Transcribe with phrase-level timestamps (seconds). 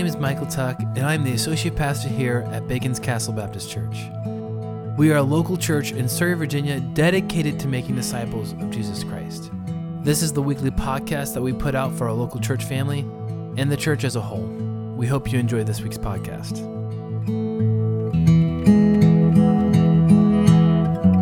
[0.00, 4.08] name is Michael Tuck, and I'm the associate pastor here at Bacon's Castle Baptist Church.
[4.96, 9.50] We are a local church in Surry, Virginia, dedicated to making disciples of Jesus Christ.
[10.02, 13.00] This is the weekly podcast that we put out for our local church family
[13.58, 14.46] and the church as a whole.
[14.96, 16.60] We hope you enjoy this week's podcast.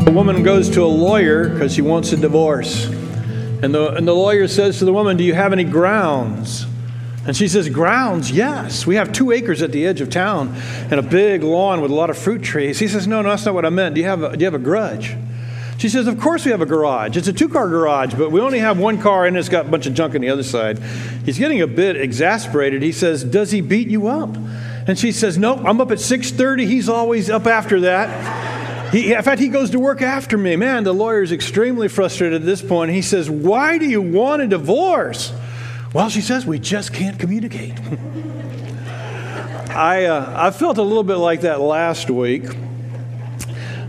[0.07, 2.87] A woman goes to a lawyer because she wants a divorce.
[2.87, 6.68] And the, and the lawyer says to the woman, Do you have any grounds?
[7.29, 8.87] And she says, Grounds, yes.
[8.87, 10.55] We have two acres at the edge of town
[10.91, 12.79] and a big lawn with a lot of fruit trees.
[12.79, 13.95] He says, No, no, that's not what I meant.
[13.97, 15.15] Do you have a, do you have a grudge?
[15.77, 17.19] She says, Of course we have a garage.
[17.19, 19.69] It's a two car garage, but we only have one car and it's got a
[19.69, 20.79] bunch of junk on the other side.
[21.27, 22.81] He's getting a bit exasperated.
[22.81, 24.35] He says, Does he beat you up?
[24.87, 26.67] And she says, Nope, I'm up at 6:30.
[26.67, 28.95] He's always up after that.
[28.95, 30.57] He, in fact, he goes to work after me.
[30.57, 32.91] Man, the lawyer is extremely frustrated at this point.
[32.91, 35.31] He says, Why do you want a divorce?
[35.95, 37.73] Well, she says, we just can't communicate.
[39.71, 42.45] I, uh, I felt a little bit like that last week.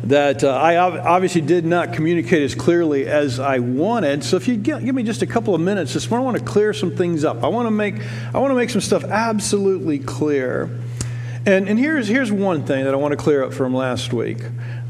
[0.06, 4.24] That uh, I obviously did not communicate as clearly as I wanted.
[4.24, 6.44] So, if you give, give me just a couple of minutes this morning, I want
[6.44, 7.44] to clear some things up.
[7.44, 7.96] I want to make,
[8.34, 10.70] I want to make some stuff absolutely clear.
[11.46, 14.40] And, and here's, here's one thing that I want to clear up from last week.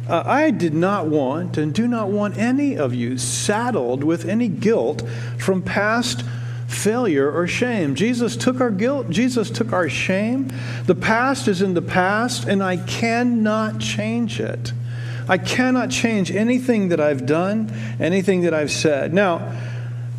[0.07, 4.47] Uh, I did not want and do not want any of you saddled with any
[4.47, 5.03] guilt
[5.37, 6.23] from past
[6.69, 7.95] failure or shame.
[7.95, 10.51] Jesus took our guilt, Jesus took our shame.
[10.85, 14.71] The past is in the past, and I cannot change it.
[15.27, 19.13] I cannot change anything that I've done, anything that I've said.
[19.13, 19.55] Now,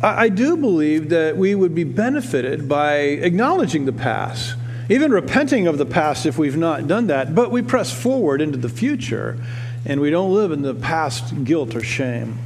[0.03, 4.55] I do believe that we would be benefited by acknowledging the past,
[4.89, 8.57] even repenting of the past if we've not done that, but we press forward into
[8.57, 9.37] the future
[9.85, 12.39] and we don't live in the past guilt or shame.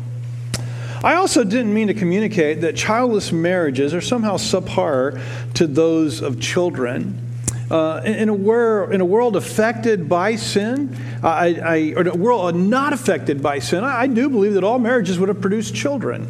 [1.06, 5.22] I also didn't mean to communicate that childless marriages are somehow subpar
[5.53, 7.22] to those of children.
[7.70, 12.55] Uh, in, a wor- in a world affected by sin, I, I, or a world
[12.55, 16.27] not affected by sin, I, I do believe that all marriages would have produced children.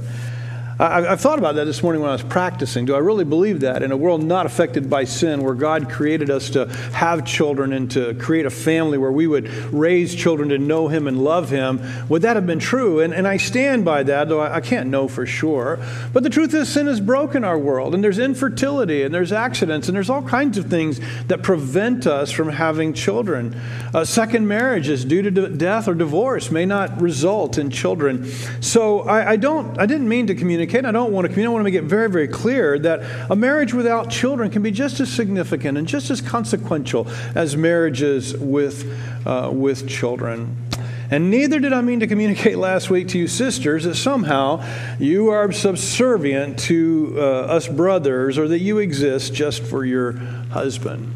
[0.78, 2.84] I, have thought about that this morning when I was practicing.
[2.84, 6.30] Do I really believe that in a world not affected by sin, where God created
[6.30, 10.58] us to have children and to create a family where we would raise children to
[10.58, 13.00] know Him and love Him, would that have been true?
[13.00, 15.80] And, and I stand by that, though I, I can't know for sure.
[16.12, 19.88] But the truth is, sin has broken our world, and there's infertility, and there's accidents,
[19.88, 23.56] and there's all kinds of things that prevent us from having children.
[23.94, 28.30] Uh, second marriages due to death or divorce may not result in children.
[28.60, 31.50] So I, I don't, I didn't mean to communicate communicate, I don't want to communicate,
[31.50, 34.72] I want to make it very, very clear that a marriage without children can be
[34.72, 38.86] just as significant and just as consequential as marriages with,
[39.26, 40.56] uh, with children.
[41.12, 44.66] And neither did I mean to communicate last week to you sisters that somehow
[45.00, 51.14] you are subservient to uh, us brothers or that you exist just for your husband.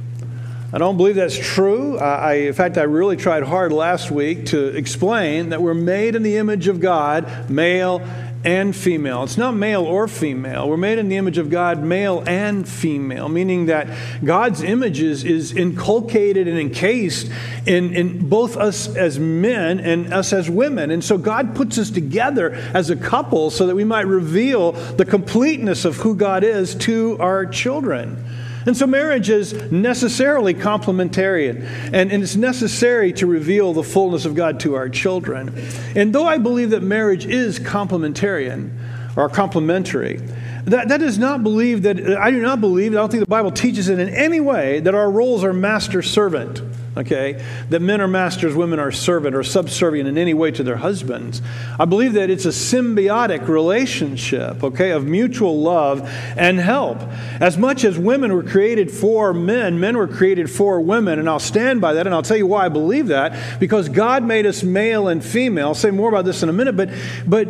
[0.72, 1.98] I don't believe that's true.
[1.98, 6.22] I, in fact, I really tried hard last week to explain that we're made in
[6.22, 8.04] the image of God, male
[8.44, 9.23] and female.
[9.23, 10.69] It's not male or female.
[10.69, 13.88] We're made in the image of God, male and female, meaning that
[14.23, 17.29] God's image is, is inculcated and encased
[17.66, 20.89] in, in both us as men and us as women.
[20.91, 25.06] And so God puts us together as a couple so that we might reveal the
[25.06, 28.23] completeness of who God is to our children.
[28.69, 34.35] And so marriage is necessarily complementarian, and, and it's necessary to reveal the fullness of
[34.35, 35.59] God to our children.
[35.96, 38.69] And though I believe that marriage is complementarian
[39.18, 40.18] or complementary,
[40.66, 43.52] that, that does not believe that, I do not believe, I don't think the Bible
[43.52, 46.62] teaches it in any way that our roles are master servant
[47.00, 47.44] okay?
[47.70, 51.42] That men are masters, women are servant or subservient in any way to their husbands.
[51.80, 57.02] I believe that it's a symbiotic relationship, okay, of mutual love and help.
[57.40, 61.40] As much as women were created for men, men were created for women, and I'll
[61.40, 64.64] stand by that, and I'll tell you why I believe that, because God made us
[64.64, 65.68] male and female.
[65.68, 66.90] I'll say more about this in a minute, but,
[67.26, 67.46] but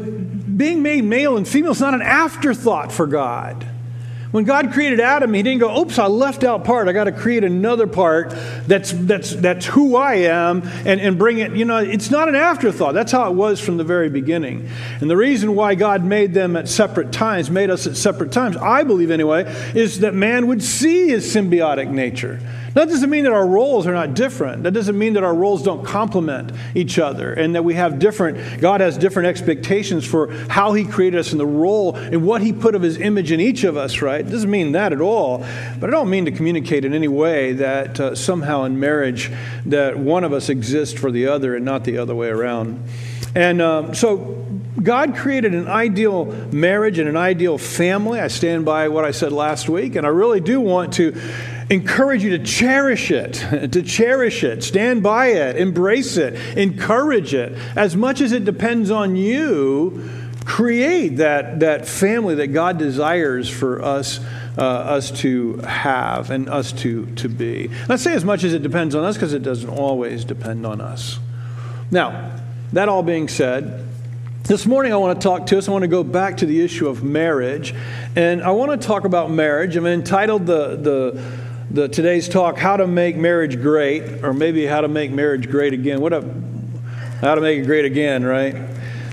[0.58, 3.69] being made male and female is not an afterthought for God.
[4.32, 6.88] When God created Adam, he didn't go, oops, I left out part.
[6.88, 8.30] I got to create another part
[8.68, 11.54] that's, that's, that's who I am and, and bring it.
[11.54, 12.94] You know, it's not an afterthought.
[12.94, 14.70] That's how it was from the very beginning.
[15.02, 18.56] And the reason why God made them at separate times, made us at separate times,
[18.56, 22.40] I believe anyway, is that man would see his symbiotic nature.
[22.80, 24.64] That doesn't mean that our roles are not different.
[24.64, 28.62] That doesn't mean that our roles don't complement each other and that we have different,
[28.62, 32.54] God has different expectations for how He created us and the role and what He
[32.54, 34.22] put of His image in each of us, right?
[34.22, 35.40] It doesn't mean that at all.
[35.78, 39.30] But I don't mean to communicate in any way that uh, somehow in marriage
[39.66, 42.82] that one of us exists for the other and not the other way around.
[43.36, 44.48] And um, so
[44.82, 48.22] God created an ideal marriage and an ideal family.
[48.22, 51.20] I stand by what I said last week, and I really do want to
[51.70, 53.34] encourage you to cherish it,
[53.72, 57.58] to cherish it, stand by it, embrace it, encourage it.
[57.76, 60.10] As much as it depends on you,
[60.46, 64.20] create that, that family that God desires for us.
[64.58, 67.70] Uh, us to have and us to, to be.
[67.88, 70.82] Let's say as much as it depends on us because it doesn't always depend on
[70.82, 71.18] us.
[71.92, 72.42] Now,
[72.74, 73.88] that all being said,
[74.44, 75.70] this morning, I want to talk to us.
[75.70, 77.76] I want to go back to the issue of marriage.
[78.16, 79.76] And I want to talk about marriage.
[79.76, 81.39] I'm entitled the, the,
[81.72, 85.74] the today's talk, How to Make Marriage Great, or maybe How to Make Marriage Great
[85.74, 86.02] Again.
[86.02, 86.24] What up?
[87.22, 88.56] How to Make It Great Again, right?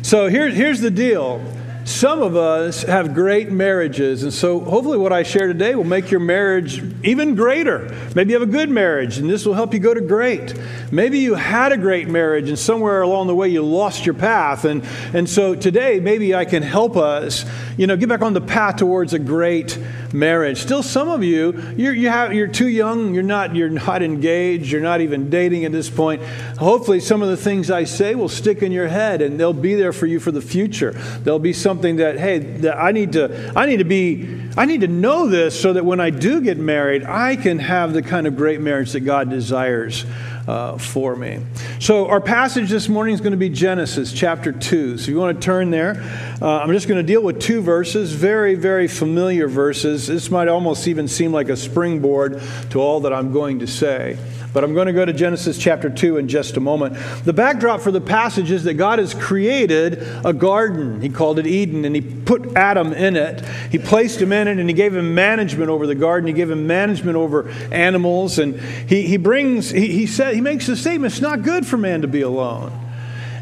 [0.01, 1.43] So here, here's the deal
[1.87, 6.11] some of us have great marriages, and so hopefully, what I share today will make
[6.11, 7.95] your marriage even greater.
[8.13, 10.53] Maybe you have a good marriage, and this will help you go to great.
[10.91, 14.65] Maybe you had a great marriage, and somewhere along the way you lost your path.
[14.65, 17.45] And, and so today, maybe I can help us,
[17.77, 19.79] you know, get back on the path towards a great
[20.17, 20.59] marriage.
[20.59, 24.73] Still, some of you, you're, you have, you're too young, you're not, you're not engaged,
[24.73, 26.23] you're not even dating at this point.
[26.59, 29.75] Hopefully, some of the things I say will stick in your head, and they'll be
[29.75, 30.93] there for you for the future.
[30.93, 34.81] There'll be something that hey that I need to I need to be I need
[34.81, 38.27] to know this so that when I do get married I can have the kind
[38.27, 40.05] of great marriage that God desires
[40.47, 41.41] uh, for me.
[41.81, 44.99] So, our passage this morning is going to be Genesis chapter 2.
[44.99, 46.03] So, if you want to turn there,
[46.41, 50.07] uh, I'm just going to deal with two verses, very, very familiar verses.
[50.07, 54.19] This might almost even seem like a springboard to all that I'm going to say.
[54.57, 56.97] But I'm going to go to Genesis chapter 2 in just a moment.
[57.27, 61.03] The backdrop for the passage is that God has created a garden.
[61.03, 63.45] He called it Eden, and He put Adam in it.
[63.71, 66.27] He placed him in it, and He gave him management over the garden.
[66.27, 68.39] He gave him management over animals.
[68.39, 71.77] And He, he brings, he, he, said, he makes the statement it's not good for
[71.77, 72.86] man to be alone.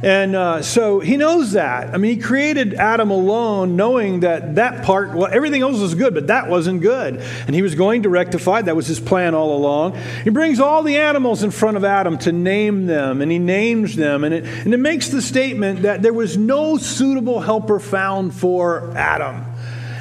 [0.04, 1.94] And uh, so he knows that.
[1.94, 6.12] I mean, he created Adam alone, knowing that that part, well, everything else was good,
[6.12, 7.22] but that wasn't good.
[7.46, 8.60] And he was going to rectify.
[8.60, 9.96] That was his plan all along.
[10.22, 13.96] He brings all the animals in front of Adam to name them, and he names
[13.96, 14.24] them.
[14.24, 18.94] And it, and it makes the statement that there was no suitable helper found for
[18.94, 19.42] Adam.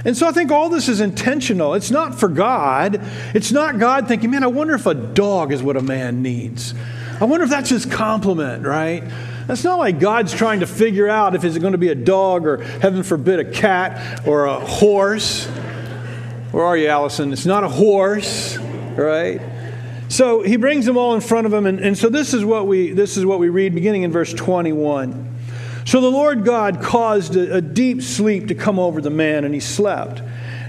[0.03, 1.75] And so I think all this is intentional.
[1.75, 2.99] It's not for God.
[3.33, 6.73] It's not God thinking, man, I wonder if a dog is what a man needs.
[7.21, 9.03] I wonder if that's his complement, right?
[9.47, 12.47] That's not like God's trying to figure out if it's going to be a dog
[12.47, 15.45] or, heaven forbid, a cat or a horse.
[16.51, 17.33] Where are you, Allison?
[17.33, 19.41] It's not a horse, right?
[20.07, 22.67] So he brings them all in front of him, and, and so this is what
[22.67, 25.35] we this is what we read beginning in verse 21.
[25.85, 29.53] So the Lord God caused a, a deep sleep to come over the man, and
[29.53, 30.21] he slept.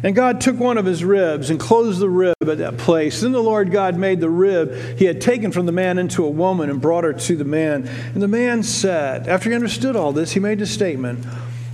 [0.05, 3.23] And God took one of his ribs and closed the rib at that place.
[3.23, 6.31] Then the Lord God made the rib he had taken from the man into a
[6.31, 7.89] woman and brought her to the man.
[8.13, 11.25] And the man said, after he understood all this, he made a statement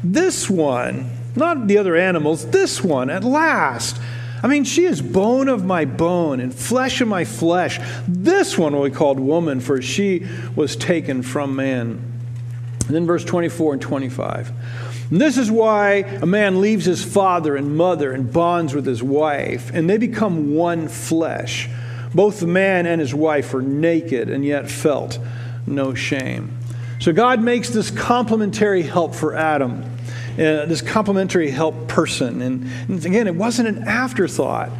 [0.04, 4.00] This one, not the other animals, this one, at last.
[4.44, 7.80] I mean, she is bone of my bone and flesh of my flesh.
[8.06, 12.00] This one be called woman, for she was taken from man.
[12.86, 14.52] And then verse 24 and 25.
[15.10, 19.02] And this is why a man leaves his father and mother and bonds with his
[19.02, 21.68] wife, and they become one flesh.
[22.14, 25.18] Both the man and his wife are naked and yet felt
[25.66, 26.56] no shame.
[27.00, 29.82] So God makes this complementary help for Adam,
[30.34, 32.42] uh, this complementary help person.
[32.42, 34.70] And, and again, it wasn't an afterthought.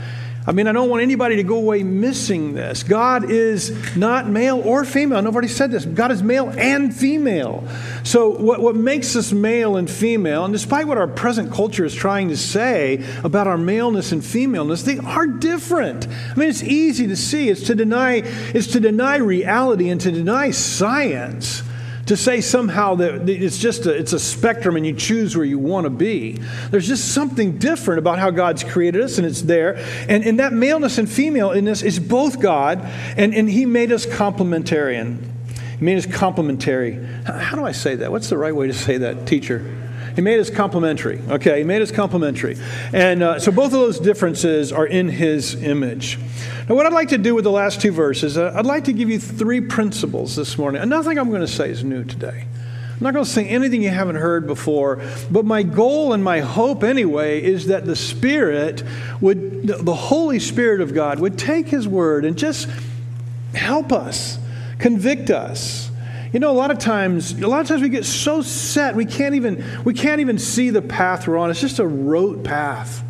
[0.46, 2.82] I mean, I don't want anybody to go away missing this.
[2.82, 5.18] God is not male or female.
[5.18, 5.84] I've already said this.
[5.84, 7.68] God is male and female.
[8.04, 11.94] So, what, what makes us male and female, and despite what our present culture is
[11.94, 16.08] trying to say about our maleness and femaleness, they are different.
[16.08, 17.50] I mean, it's easy to see.
[17.50, 18.22] It's to deny,
[18.54, 21.62] it's to deny reality and to deny science
[22.10, 25.60] to say somehow that it's just a, it's a spectrum and you choose where you
[25.60, 26.32] want to be.
[26.72, 29.76] There's just something different about how God's created us, and it's there.
[30.08, 32.80] And, and that maleness and femaleness is both God,
[33.16, 35.22] and, and He made us complementarian.
[35.78, 37.00] He made us complementary.
[37.26, 38.10] How do I say that?
[38.10, 39.64] What's the right way to say that, teacher?
[40.14, 41.20] He made us complementary.
[41.28, 42.56] Okay, he made us complementary.
[42.92, 46.18] And uh, so both of those differences are in his image.
[46.68, 48.92] Now, what I'd like to do with the last two verses, uh, I'd like to
[48.92, 50.80] give you three principles this morning.
[50.82, 52.44] And nothing I'm going to say is new today.
[53.00, 55.00] I'm not going to say anything you haven't heard before,
[55.30, 58.82] but my goal and my hope, anyway, is that the Spirit
[59.22, 62.68] would, the Holy Spirit of God, would take His Word and just
[63.54, 64.38] help us,
[64.78, 65.89] convict us,
[66.32, 69.04] you know, a lot of times, a lot of times we get so set we
[69.04, 71.50] can't even we can't even see the path we're on.
[71.50, 73.04] It's just a rote path.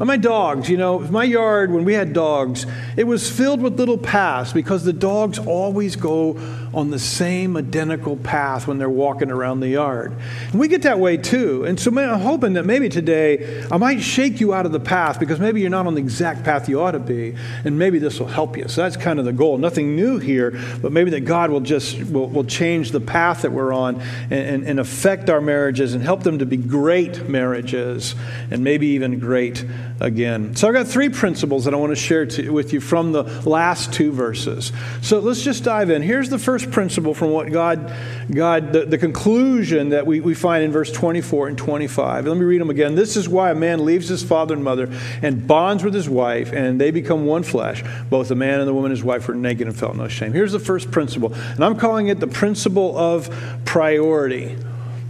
[0.00, 3.78] On my dogs, you know, my yard when we had dogs, it was filled with
[3.78, 6.36] little paths because the dogs always go
[6.74, 10.12] on the same identical path when they're walking around the yard.
[10.50, 11.64] And we get that way too.
[11.64, 15.20] And so I'm hoping that maybe today I might shake you out of the path
[15.20, 18.18] because maybe you're not on the exact path you ought to be, and maybe this
[18.18, 18.68] will help you.
[18.68, 19.58] So that's kind of the goal.
[19.58, 23.52] Nothing new here, but maybe that God will just will, will change the path that
[23.52, 24.00] we're on
[24.30, 28.14] and, and, and affect our marriages and help them to be great marriages
[28.50, 29.64] and maybe even great
[30.04, 30.54] again.
[30.54, 33.22] So I've got three principles that I want to share to, with you from the
[33.48, 34.70] last two verses.
[35.00, 36.02] So let's just dive in.
[36.02, 37.92] Here's the first principle from what God,
[38.30, 42.26] God the, the conclusion that we, we find in verse 24 and 25.
[42.26, 42.94] Let me read them again.
[42.94, 44.90] This is why a man leaves his father and mother
[45.22, 47.82] and bonds with his wife, and they become one flesh.
[48.10, 50.32] Both the man and the woman, his wife, were naked and felt no shame.
[50.32, 53.34] Here's the first principle, and I'm calling it the principle of
[53.64, 54.56] priority.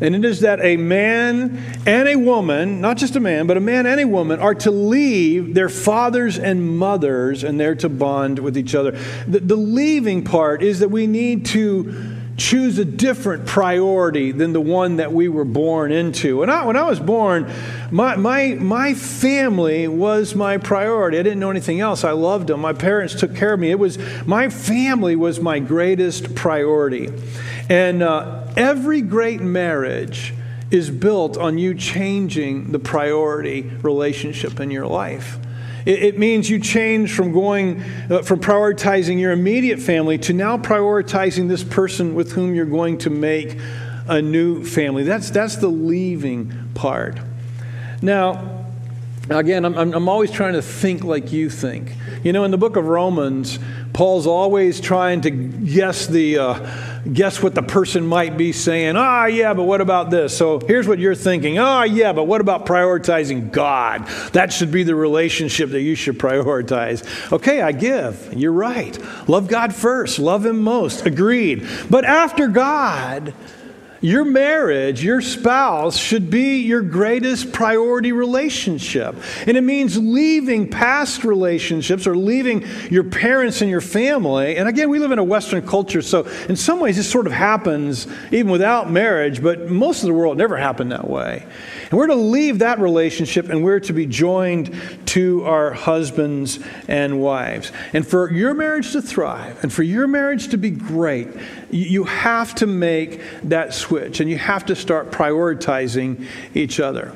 [0.00, 3.60] And it is that a man and a woman, not just a man, but a
[3.60, 8.40] man and a woman, are to leave their fathers and mothers and they're to bond
[8.40, 8.92] with each other.
[9.26, 14.60] The, the leaving part is that we need to choose a different priority than the
[14.60, 16.42] one that we were born into.
[16.44, 17.50] I, when I was born,
[17.94, 21.16] my, my, my family was my priority.
[21.16, 22.02] I didn't know anything else.
[22.02, 22.58] I loved them.
[22.58, 23.70] My parents took care of me.
[23.70, 27.08] It was my family was my greatest priority.
[27.70, 30.34] And uh, every great marriage
[30.72, 35.38] is built on you changing the priority relationship in your life.
[35.86, 41.46] It, means you change from going, uh, from prioritizing your immediate family to now prioritizing
[41.46, 43.56] this person with whom you're going to make
[44.08, 45.04] a new family.
[45.04, 47.20] That's, that's the leaving part.
[48.04, 48.66] Now,
[49.30, 51.92] again, I'm, I'm always trying to think like you think.
[52.23, 53.58] You know, in the book of Romans,
[53.94, 56.38] Paul's always trying to guess the.
[56.38, 58.96] Uh, guess what the person might be saying.
[58.96, 60.37] Ah, yeah, but what about this?
[60.37, 61.58] So here's what you're thinking.
[61.58, 64.06] Ah, yeah, but what about prioritizing God?
[64.32, 67.32] That should be the relationship that you should prioritize.
[67.32, 68.32] Okay, I give.
[68.34, 68.99] You're right.
[69.28, 71.04] Love God first, love Him most.
[71.06, 71.66] Agreed.
[71.90, 73.34] But after God,
[74.04, 79.16] your marriage, your spouse, should be your greatest priority relationship.
[79.46, 84.58] And it means leaving past relationships or leaving your parents and your family.
[84.58, 87.32] And again, we live in a Western culture, so in some ways this sort of
[87.32, 91.46] happens even without marriage, but most of the world never happened that way.
[91.90, 94.74] And we're to leave that relationship and we're to be joined
[95.06, 97.72] to our husbands and wives.
[97.92, 101.28] And for your marriage to thrive and for your marriage to be great,
[101.70, 107.12] you have to make that switch and you have to start prioritizing each other.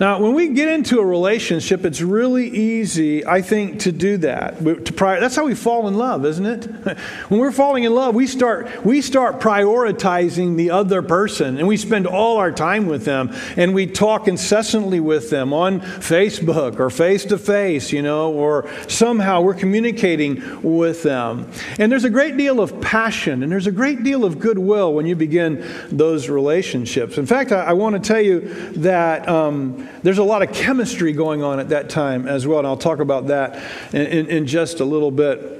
[0.00, 4.58] Now, when we get into a relationship, it's really easy, I think, to do that.
[4.58, 6.68] To prior, that's how we fall in love, isn't it?
[7.28, 11.76] When we're falling in love, we start, we start prioritizing the other person, and we
[11.76, 16.90] spend all our time with them, and we talk incessantly with them on Facebook or
[16.90, 21.50] face to face, you know, or somehow we're communicating with them.
[21.78, 25.06] And there's a great deal of passion, and there's a great deal of goodwill when
[25.06, 27.18] you begin those relationships.
[27.18, 28.40] In fact, I, I want to tell you
[28.76, 29.28] that.
[29.28, 32.76] Um, there's a lot of chemistry going on at that time as well, and I'll
[32.76, 35.56] talk about that in, in, in just a little bit.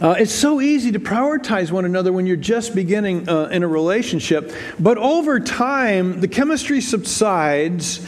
[0.00, 3.68] Uh, it's so easy to prioritize one another when you're just beginning uh, in a
[3.68, 7.98] relationship, but over time, the chemistry subsides,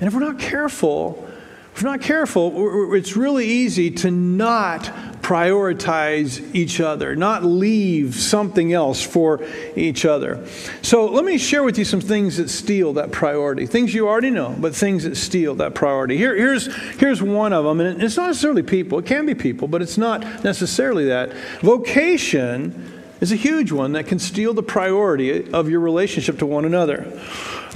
[0.00, 1.26] and if we're not careful,
[1.74, 4.92] if we're not careful, it's really easy to not
[5.28, 9.44] prioritize each other, not leave something else for
[9.76, 10.42] each other.
[10.80, 13.66] So let me share with you some things that steal that priority.
[13.66, 16.16] Things you already know, but things that steal that priority.
[16.16, 19.00] Here, here's, here's one of them, and it's not necessarily people.
[19.00, 21.34] It can be people, but it's not necessarily that.
[21.60, 26.64] Vocation is a huge one that can steal the priority of your relationship to one
[26.64, 27.20] another.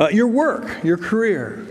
[0.00, 1.66] Uh, your work, your career,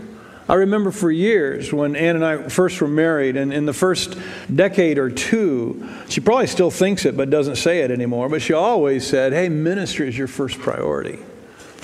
[0.48, 4.18] I remember for years when Ann and I first were married, and in the first
[4.52, 8.52] decade or two, she probably still thinks it but doesn't say it anymore, but she
[8.52, 11.18] always said, Hey, ministry is your first priority.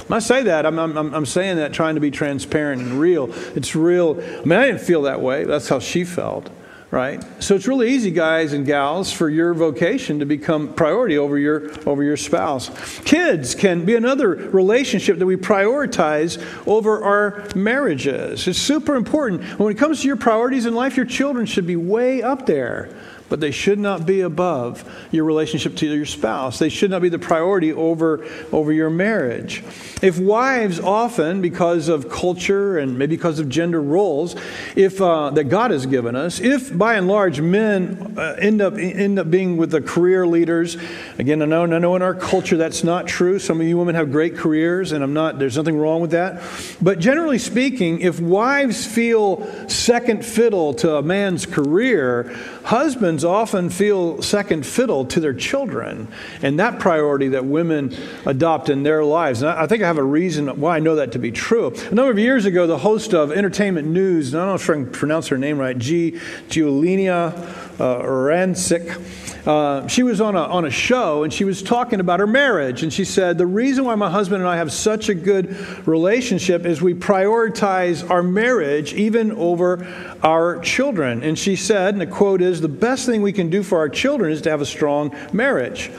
[0.08, 3.32] When I say that, I'm, I'm, I'm saying that trying to be transparent and real.
[3.54, 4.20] It's real.
[4.20, 5.44] I mean, I didn't feel that way.
[5.44, 6.50] That's how she felt
[6.90, 7.22] right?
[7.42, 11.70] So it's really easy, guys and gals, for your vocation to become priority over your
[11.86, 12.70] over your spouse.
[13.00, 18.48] Kids can be another relationship that we prioritize over our marriages.
[18.48, 19.42] It's super important.
[19.58, 22.88] When it comes to your priorities in life, your children should be way up there
[23.28, 26.58] but they should not be above your relationship to your spouse.
[26.58, 29.62] They should not be the priority over, over your marriage.
[30.00, 34.36] If wives often, because of culture and maybe because of gender roles,
[34.76, 38.74] if uh, that God has given us, if by and large, men uh, end up
[38.76, 40.76] end up being with the career leaders.
[41.18, 43.38] Again, I know, I know in our culture that's not true.
[43.38, 45.38] Some of you women have great careers, and I'm not.
[45.38, 46.42] There's nothing wrong with that.
[46.80, 54.22] But generally speaking, if wives feel second fiddle to a man's career, husbands often feel
[54.22, 56.08] second fiddle to their children,
[56.42, 57.96] and that priority that women
[58.26, 59.42] adopt in their lives.
[59.42, 61.68] And I think I have a reason why I know that to be true.
[61.68, 64.74] A number of years ago, the host of Entertainment News, I don't know if I
[64.74, 66.18] can pronounce her name right, G.
[66.48, 72.00] Giuliana uh, Rancic, uh, she was on a, on a show and she was talking
[72.00, 72.82] about her marriage.
[72.82, 76.66] And she said, The reason why my husband and I have such a good relationship
[76.66, 79.86] is we prioritize our marriage even over
[80.22, 81.22] our children.
[81.22, 83.88] And she said, and the quote is, The best thing we can do for our
[83.88, 85.90] children is to have a strong marriage.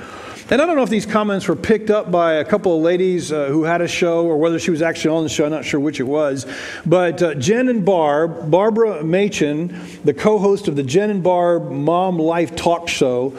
[0.51, 3.31] And I don't know if these comments were picked up by a couple of ladies
[3.31, 5.45] uh, who had a show or whether she was actually on the show.
[5.45, 6.47] I'm not sure which it was.
[6.87, 11.69] But uh, Jen and Barb, Barbara Machen, the co host of the Jen and Barb
[11.69, 13.37] Mom Life Talk Show,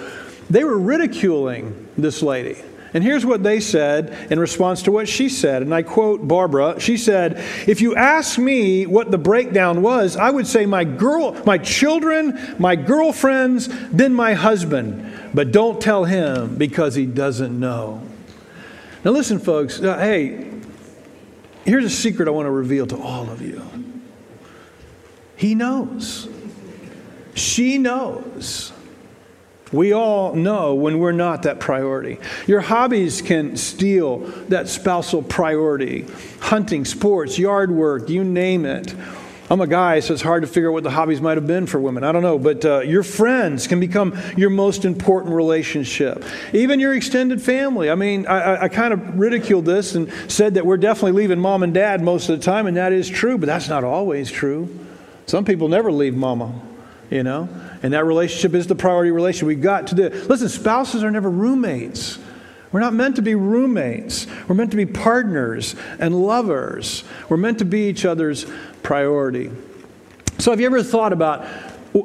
[0.49, 2.63] they were ridiculing this lady.
[2.93, 5.63] And here's what they said in response to what she said.
[5.63, 6.81] And I quote Barbara.
[6.81, 7.37] She said,
[7.69, 12.57] If you ask me what the breakdown was, I would say my girl, my children,
[12.59, 18.03] my girlfriends, then my husband but don't tell him because he doesn't know.
[19.05, 19.81] Now, listen, folks.
[19.81, 20.51] Uh, hey,
[21.65, 23.63] here's a secret I want to reveal to all of you.
[25.37, 26.29] He knows.
[27.35, 28.73] She knows.
[29.73, 32.19] We all know when we're not that priority.
[32.47, 36.07] Your hobbies can steal that spousal priority.
[36.41, 38.95] Hunting, sports, yard work, you name it.
[39.49, 41.67] I'm a guy, so it's hard to figure out what the hobbies might have been
[41.67, 42.05] for women.
[42.05, 42.39] I don't know.
[42.39, 46.25] But uh, your friends can become your most important relationship.
[46.53, 47.91] Even your extended family.
[47.91, 51.65] I mean, I, I kind of ridiculed this and said that we're definitely leaving mom
[51.65, 54.69] and dad most of the time, and that is true, but that's not always true.
[55.27, 56.53] Some people never leave mama,
[57.11, 57.49] you know?
[57.83, 59.47] And that relationship is the priority relationship.
[59.47, 60.29] We've got to do it.
[60.29, 62.19] Listen, spouses are never roommates.
[62.73, 64.27] We're not meant to be roommates.
[64.47, 67.05] We're meant to be partners and lovers.
[67.29, 68.47] We're meant to be each other's
[68.83, 69.51] priority.
[70.39, 71.47] So, have you ever thought about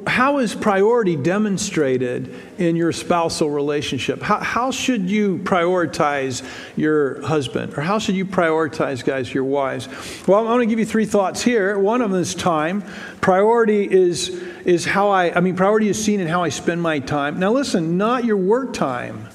[0.08, 4.20] how is priority demonstrated in your spousal relationship?
[4.22, 6.44] How, how should you prioritize
[6.76, 7.78] your husband?
[7.78, 9.88] Or how should you prioritize, guys, your wives?
[10.28, 11.78] Well, I'm going to give you three thoughts here.
[11.78, 12.84] One of them is time.
[13.22, 17.00] Priority is, is how I, I mean, priority is seen in how I spend my
[17.00, 17.40] time.
[17.40, 19.30] Now, listen, not your work time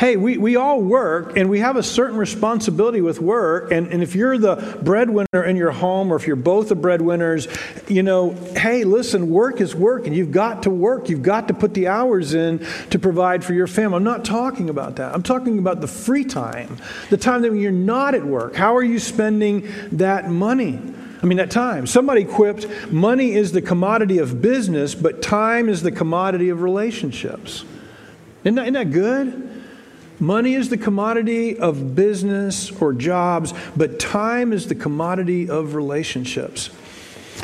[0.00, 3.70] hey, we, we all work and we have a certain responsibility with work.
[3.70, 7.48] And, and if you're the breadwinner in your home or if you're both the breadwinners,
[7.86, 11.10] you know, hey, listen, work is work and you've got to work.
[11.10, 13.96] You've got to put the hours in to provide for your family.
[13.96, 15.14] I'm not talking about that.
[15.14, 16.78] I'm talking about the free time,
[17.10, 18.56] the time that you're not at work.
[18.56, 20.80] How are you spending that money?
[21.22, 21.86] I mean, that time.
[21.86, 27.64] Somebody quipped, money is the commodity of business, but time is the commodity of relationships.
[28.42, 29.50] Isn't that, isn't that good?
[30.18, 36.70] Money is the commodity of business or jobs, but time is the commodity of relationships.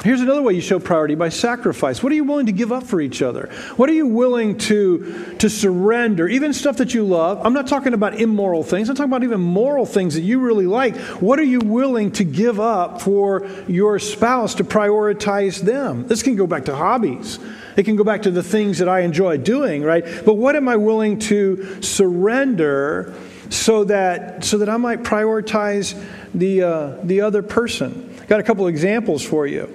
[0.02, 2.02] Here's another way you show priority by sacrifice.
[2.02, 3.48] What are you willing to give up for each other?
[3.76, 6.28] What are you willing to, to surrender?
[6.28, 7.44] Even stuff that you love.
[7.44, 10.66] I'm not talking about immoral things, I'm talking about even moral things that you really
[10.66, 10.96] like.
[10.96, 16.06] What are you willing to give up for your spouse to prioritize them?
[16.06, 17.38] This can go back to hobbies.
[17.76, 20.04] It can go back to the things that I enjoy doing, right?
[20.24, 23.14] But what am I willing to surrender
[23.50, 26.00] so that, so that I might prioritize
[26.32, 28.14] the, uh, the other person?
[28.28, 29.68] Got a couple examples for you.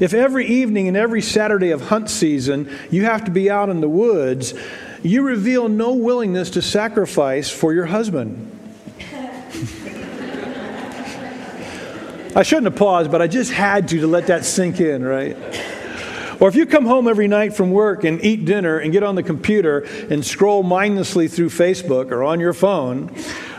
[0.00, 3.82] If every evening and every Saturday of hunt season you have to be out in
[3.82, 4.54] the woods,
[5.02, 8.56] you reveal no willingness to sacrifice for your husband.
[12.34, 15.36] I shouldn't have paused, but I just had to to let that sink in, right?
[16.40, 19.14] Or if you come home every night from work and eat dinner and get on
[19.14, 23.14] the computer and scroll mindlessly through Facebook or on your phone,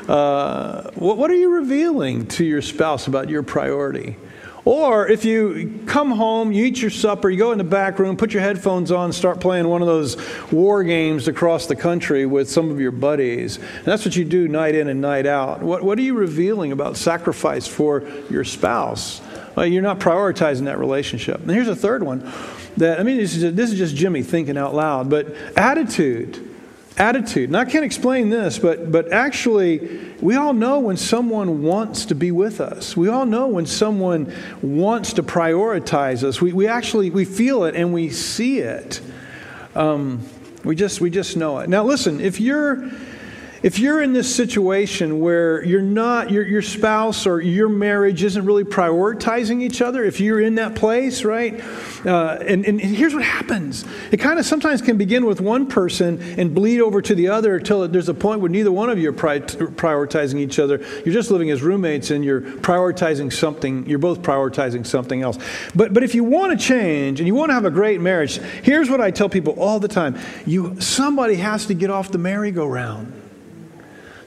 [0.07, 4.15] uh, what, what are you revealing to your spouse about your priority?
[4.63, 8.15] Or if you come home, you eat your supper, you go in the back room,
[8.15, 10.17] put your headphones on, start playing one of those
[10.51, 13.57] war games across the country with some of your buddies.
[13.57, 15.61] And that's what you do night in and night out.
[15.61, 19.21] What, what are you revealing about sacrifice for your spouse?
[19.55, 21.41] Well, you're not prioritizing that relationship.
[21.41, 22.31] And here's a third one
[22.77, 26.49] that, I mean, this is, this is just Jimmy thinking out loud, but attitude.
[26.97, 27.49] Attitude.
[27.49, 32.15] And I can't explain this, but, but actually, we all know when someone wants to
[32.15, 32.97] be with us.
[32.97, 36.41] We all know when someone wants to prioritize us.
[36.41, 39.01] We, we actually, we feel it and we see it.
[39.73, 40.21] Um,
[40.63, 41.69] we just, we just know it.
[41.69, 42.91] Now, listen, if you're,
[43.63, 48.43] if you're in this situation where you're not, your, your spouse or your marriage isn't
[48.43, 51.63] really prioritizing each other, if you're in that place, right?
[52.03, 56.19] Uh, and, and here's what happens it kind of sometimes can begin with one person
[56.39, 59.09] and bleed over to the other until there's a point where neither one of you
[59.09, 60.79] are pri- prioritizing each other.
[61.05, 65.37] You're just living as roommates and you're prioritizing something, you're both prioritizing something else.
[65.75, 68.37] But, but if you want to change and you want to have a great marriage,
[68.63, 72.17] here's what I tell people all the time you, somebody has to get off the
[72.17, 73.20] merry-go-round.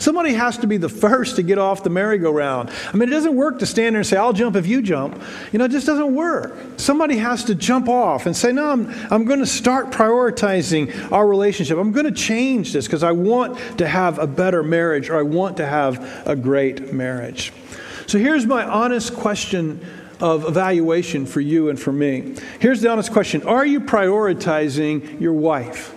[0.05, 2.71] Somebody has to be the first to get off the merry-go-round.
[2.93, 5.19] I mean, it doesn't work to stand there and say, I'll jump if you jump.
[5.51, 6.55] You know, it just doesn't work.
[6.77, 11.27] Somebody has to jump off and say, No, I'm, I'm going to start prioritizing our
[11.27, 11.79] relationship.
[11.79, 15.23] I'm going to change this because I want to have a better marriage or I
[15.23, 17.51] want to have a great marriage.
[18.07, 19.81] So here's my honest question
[20.21, 22.35] of evaluation for you and for me.
[22.61, 25.95] Here's the honest question Are you prioritizing your wife?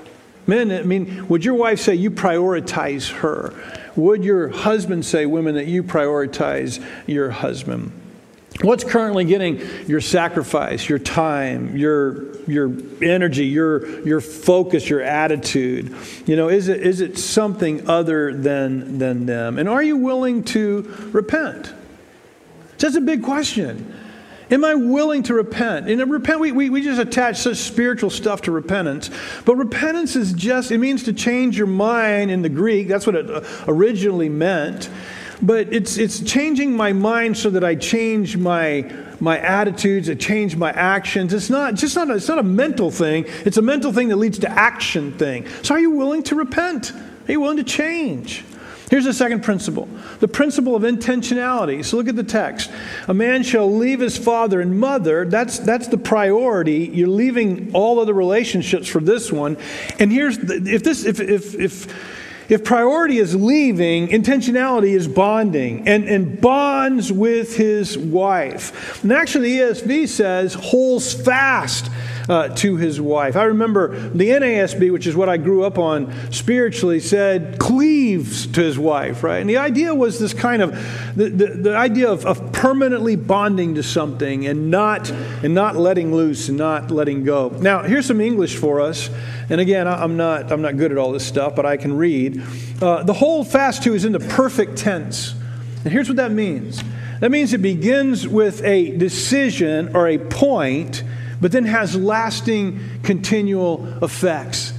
[0.47, 3.53] Men, I mean, would your wife say you prioritize her?
[3.97, 7.91] Would your husband say, women, that you prioritize your husband?
[8.61, 12.71] What's currently getting your sacrifice, your time, your, your
[13.03, 15.95] energy, your, your focus, your attitude?
[16.25, 19.59] You know, is it, is it something other than, than them?
[19.59, 20.81] And are you willing to
[21.11, 21.71] repent?
[22.79, 23.93] That's a big question.
[24.49, 25.89] Am I willing to repent?
[25.89, 29.09] And repent, we, we, we just attach such spiritual stuff to repentance.
[29.43, 32.87] But repentance is just, it means to change your mind in the Greek.
[32.87, 34.89] That's what it uh, originally meant.
[35.41, 40.55] But it's, it's changing my mind so that I change my, my attitudes, I change
[40.55, 41.33] my actions.
[41.33, 43.25] It's not just not a, it's not a mental thing.
[43.45, 45.45] It's a mental thing that leads to action thing.
[45.61, 46.91] So are you willing to repent?
[46.93, 48.45] Are you willing to change?
[48.89, 49.87] Here's the second principle
[50.19, 51.83] the principle of intentionality.
[51.83, 52.71] So look at the text.
[53.07, 55.25] A man shall leave his father and mother.
[55.25, 56.89] That's, that's the priority.
[56.93, 59.57] You're leaving all other relationships for this one.
[59.99, 61.87] And here's the, if this, if, if, if,
[62.49, 69.03] if priority is leaving, intentionality is bonding and, and bonds with his wife.
[69.03, 71.91] And actually, the ESV says holds fast
[72.29, 73.35] uh, to his wife.
[73.35, 78.61] I remember the NASB, which is what I grew up on spiritually, said cleaves to
[78.61, 79.37] his wife, right?
[79.37, 80.71] And the idea was this kind of
[81.15, 86.13] the, the, the idea of, of permanently bonding to something and not and not letting
[86.13, 87.49] loose and not letting go.
[87.49, 89.09] Now, here's some English for us.
[89.49, 92.43] And again, I'm not I'm not good at all this stuff, but I can read.
[92.81, 95.33] Uh, the whole fast to is in the perfect tense.
[95.83, 96.83] And here's what that means.
[97.21, 101.03] That means it begins with a decision or a point
[101.41, 104.73] but then has lasting, continual effects.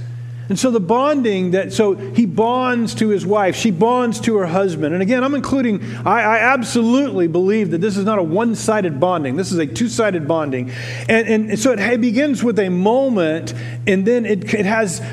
[0.49, 4.47] And so the bonding that, so he bonds to his wife, she bonds to her
[4.47, 4.95] husband.
[4.95, 8.99] And again, I'm including, I, I absolutely believe that this is not a one sided
[8.99, 10.71] bonding, this is a two sided bonding.
[11.07, 13.53] And, and so it, it, begins with a moment,
[13.85, 15.03] and then it, it has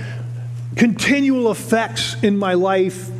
[0.74, 3.10] continual effects in my life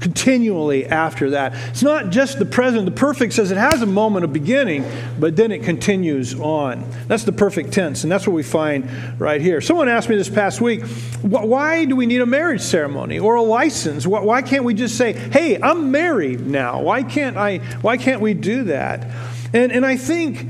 [0.00, 1.54] continually after that.
[1.70, 2.84] It's not just the present.
[2.84, 4.84] The perfect says it has a moment of beginning,
[5.18, 6.84] but then it continues on.
[7.08, 9.60] That's the perfect tense, and that's what we find right here.
[9.60, 10.82] Someone asked me this past week,
[11.22, 14.06] why do we need a marriage ceremony or a license?
[14.06, 16.82] Why can't we just say, "Hey, I'm married now"?
[16.82, 17.58] Why can't I?
[17.80, 19.06] Why can't we do that?
[19.52, 20.46] And and I think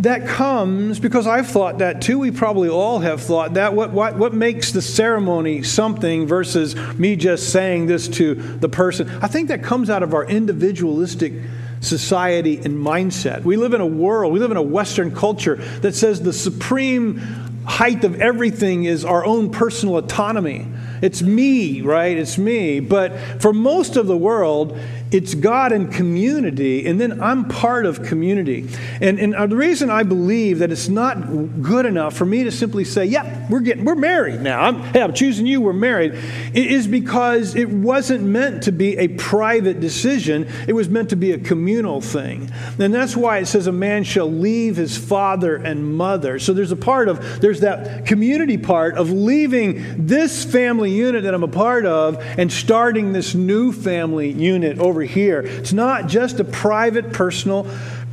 [0.00, 2.18] that comes because I've thought that too.
[2.18, 3.74] We probably all have thought that.
[3.74, 9.10] What, what, what makes the ceremony something versus me just saying this to the person?
[9.22, 11.34] I think that comes out of our individualistic
[11.80, 13.42] society and mindset.
[13.42, 17.18] We live in a world, we live in a Western culture that says the supreme
[17.66, 20.66] height of everything is our own personal autonomy.
[21.02, 22.16] It's me, right?
[22.16, 22.80] It's me.
[22.80, 24.78] But for most of the world,
[25.12, 28.68] it's God and community, and then I'm part of community.
[29.00, 32.52] And, and uh, the reason I believe that it's not good enough for me to
[32.52, 34.60] simply say, yeah, we're getting, we're married now.
[34.60, 36.14] I'm, hey, I'm choosing you, we're married,
[36.54, 40.48] is because it wasn't meant to be a private decision.
[40.68, 42.50] It was meant to be a communal thing.
[42.78, 46.38] And that's why it says a man shall leave his father and mother.
[46.38, 51.34] So there's a part of, there's that community part of leaving this family unit that
[51.34, 55.40] I'm a part of and starting this new family unit over over here.
[55.40, 57.66] It's not just a private, personal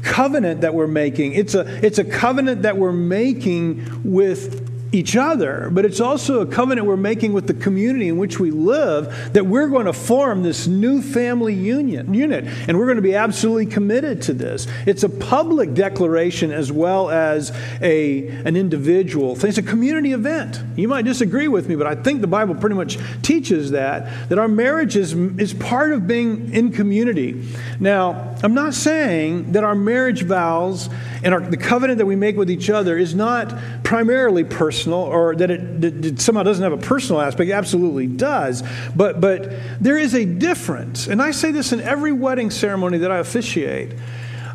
[0.03, 5.69] covenant that we're making, it's a, it's a covenant that we're making with each other,
[5.71, 9.45] but it's also a covenant we're making with the community in which we live that
[9.45, 13.65] we're going to form this new family union unit and we're going to be absolutely
[13.65, 14.67] committed to this.
[14.85, 19.49] It's a public declaration as well as a an individual thing.
[19.49, 20.61] It's a community event.
[20.75, 24.39] You might disagree with me, but I think the Bible pretty much teaches that that
[24.39, 27.45] our marriage is is part of being in community.
[27.79, 30.89] Now, I'm not saying that our marriage vows
[31.23, 33.53] and our, the covenant that we make with each other is not
[33.83, 37.49] primarily personal or that it, that it, somehow doesn't have a personal aspect.
[37.49, 38.63] It absolutely does.
[38.95, 39.51] But, but
[39.81, 41.07] there is a difference.
[41.07, 43.93] And I say this in every wedding ceremony that I officiate.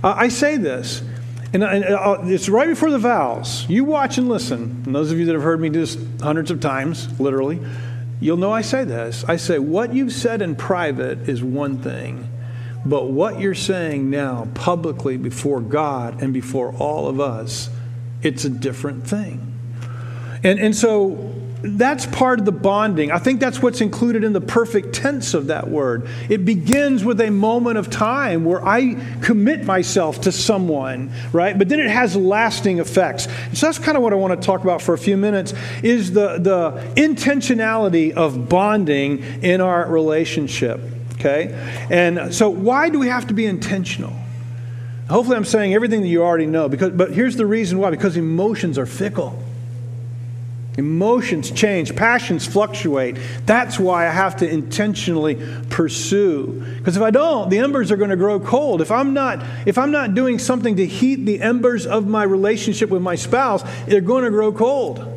[0.02, 1.02] Uh, I say this,
[1.52, 3.68] and, and uh, it's right before the vows.
[3.68, 4.82] You watch and listen.
[4.86, 7.60] And those of you that have heard me do this hundreds of times, literally,
[8.20, 9.24] you'll know I say this.
[9.28, 12.28] I say, what you've said in private is one thing
[12.84, 17.70] but what you're saying now, publicly before God and before all of us,
[18.22, 19.48] it's a different thing.
[20.42, 23.12] And, and so that's part of the bonding.
[23.12, 26.08] I think that's what's included in the perfect tense of that word.
[26.28, 31.56] It begins with a moment of time where I commit myself to someone, right?
[31.56, 33.28] But then it has lasting effects.
[33.52, 36.12] So that's kind of what I want to talk about for a few minutes is
[36.12, 40.80] the, the intentionality of bonding in our relationship.
[41.22, 41.54] Okay?
[41.88, 44.12] And so, why do we have to be intentional?
[45.08, 48.16] Hopefully, I'm saying everything that you already know, because, but here's the reason why because
[48.16, 49.40] emotions are fickle.
[50.78, 53.18] Emotions change, passions fluctuate.
[53.44, 56.64] That's why I have to intentionally pursue.
[56.78, 58.80] Because if I don't, the embers are going to grow cold.
[58.80, 62.88] If I'm not if I'm not doing something to heat the embers of my relationship
[62.88, 65.11] with my spouse, they're going to grow cold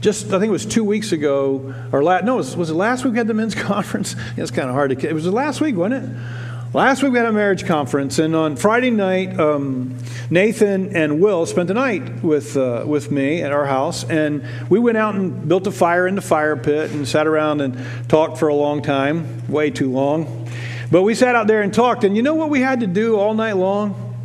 [0.00, 3.04] just I think it was two weeks ago, or last, no, was, was it last
[3.04, 4.16] week we had the men's conference?
[4.36, 5.08] it's kind of hard to.
[5.08, 6.16] It was the last week, wasn't it?
[6.72, 9.98] Last week we had a marriage conference, and on Friday night, um,
[10.30, 14.78] Nathan and Will spent the night with uh, with me at our house, and we
[14.78, 17.76] went out and built a fire in the fire pit and sat around and
[18.08, 20.48] talked for a long time, way too long.
[20.92, 23.18] But we sat out there and talked, and you know what we had to do
[23.18, 24.16] all night long?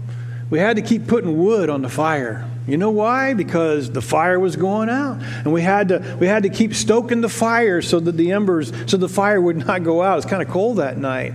[0.51, 2.47] We had to keep putting wood on the fire.
[2.67, 3.33] You know why?
[3.33, 5.21] Because the fire was going out.
[5.21, 8.71] And we had to we had to keep stoking the fire so that the embers
[8.87, 10.17] so the fire would not go out.
[10.17, 11.33] It's kind of cold that night.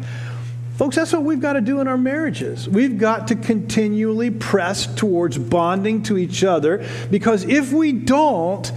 [0.77, 2.67] Folks, that's what we've got to do in our marriages.
[2.67, 8.73] We've got to continually press towards bonding to each other because if we don't,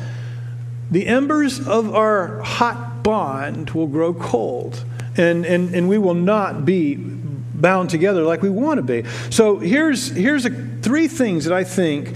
[0.92, 4.84] the embers of our hot bond will grow cold
[5.16, 9.10] and, and, and we will not be bound together like we want to be.
[9.30, 10.50] So here's, here's a,
[10.82, 12.14] three things that I think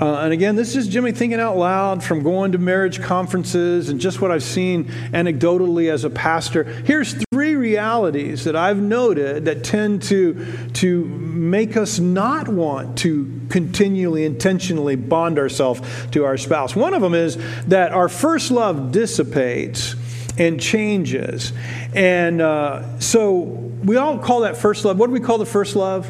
[0.00, 4.00] uh, and again, this is Jimmy thinking out loud from going to marriage conferences and
[4.00, 6.64] just what I've seen anecdotally as a pastor.
[6.64, 13.42] Here's three realities that I've noted that tend to, to make us not want to
[13.50, 15.82] continually, intentionally bond ourselves
[16.12, 16.74] to our spouse.
[16.74, 17.36] One of them is
[17.66, 19.96] that our first love dissipates
[20.38, 21.52] and changes.
[21.94, 24.98] And uh, so we all call that first love.
[24.98, 26.06] What do we call the first love?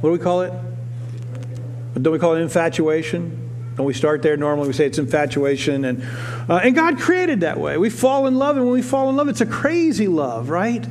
[0.00, 0.69] What do we call it?
[1.94, 3.48] Don't we call it infatuation?
[3.76, 4.36] Don't we start there?
[4.36, 5.84] Normally we say it's infatuation.
[5.84, 6.02] And,
[6.48, 7.78] uh, and God created that way.
[7.78, 10.86] We fall in love, and when we fall in love, it's a crazy love, right?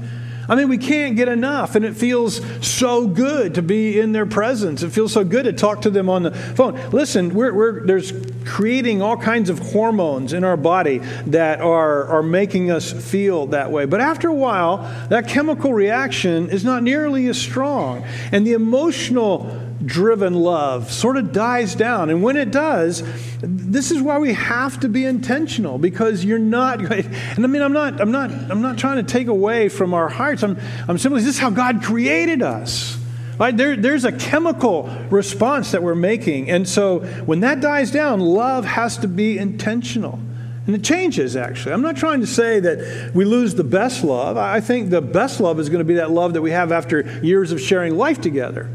[0.50, 4.26] I mean, we can't get enough, and it feels so good to be in their
[4.26, 4.82] presence.
[4.82, 6.74] It feels so good to talk to them on the phone.
[6.90, 8.12] Listen, we're, we're, there's
[8.46, 13.72] creating all kinds of hormones in our body that are, are making us feel that
[13.72, 13.86] way.
[13.86, 14.78] But after a while,
[15.10, 21.32] that chemical reaction is not nearly as strong, and the emotional driven love sort of
[21.32, 22.10] dies down.
[22.10, 23.04] And when it does,
[23.42, 27.74] this is why we have to be intentional because you're not and I mean I'm
[27.74, 30.44] not I'm not I'm not trying to take away from our hearts.
[30.44, 32.98] I'm I'm simply this is how God created us.
[33.40, 33.56] Right?
[33.56, 36.50] There, there's a chemical response that we're making.
[36.50, 40.20] And so when that dies down, love has to be intentional.
[40.68, 41.72] And it changes, actually.
[41.72, 44.36] I'm not trying to say that we lose the best love.
[44.36, 47.02] I think the best love is going to be that love that we have after
[47.24, 48.70] years of sharing life together.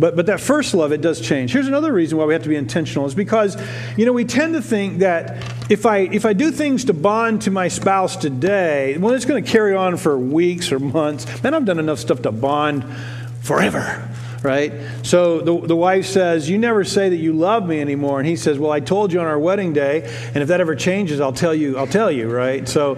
[0.00, 1.52] But, but that first love, it does change.
[1.52, 3.56] Here's another reason why we have to be intentional is because,
[3.98, 7.42] you know, we tend to think that if I, if I do things to bond
[7.42, 11.42] to my spouse today, well, it's going to carry on for weeks or months.
[11.42, 12.84] Man, I've done enough stuff to bond
[13.42, 14.08] forever
[14.42, 14.72] right?
[15.02, 18.20] So the, the wife says, You never say that you love me anymore.
[18.20, 20.74] And he says, Well, I told you on our wedding day, and if that ever
[20.74, 22.66] changes, I'll tell you, I'll tell you, right?
[22.66, 22.94] So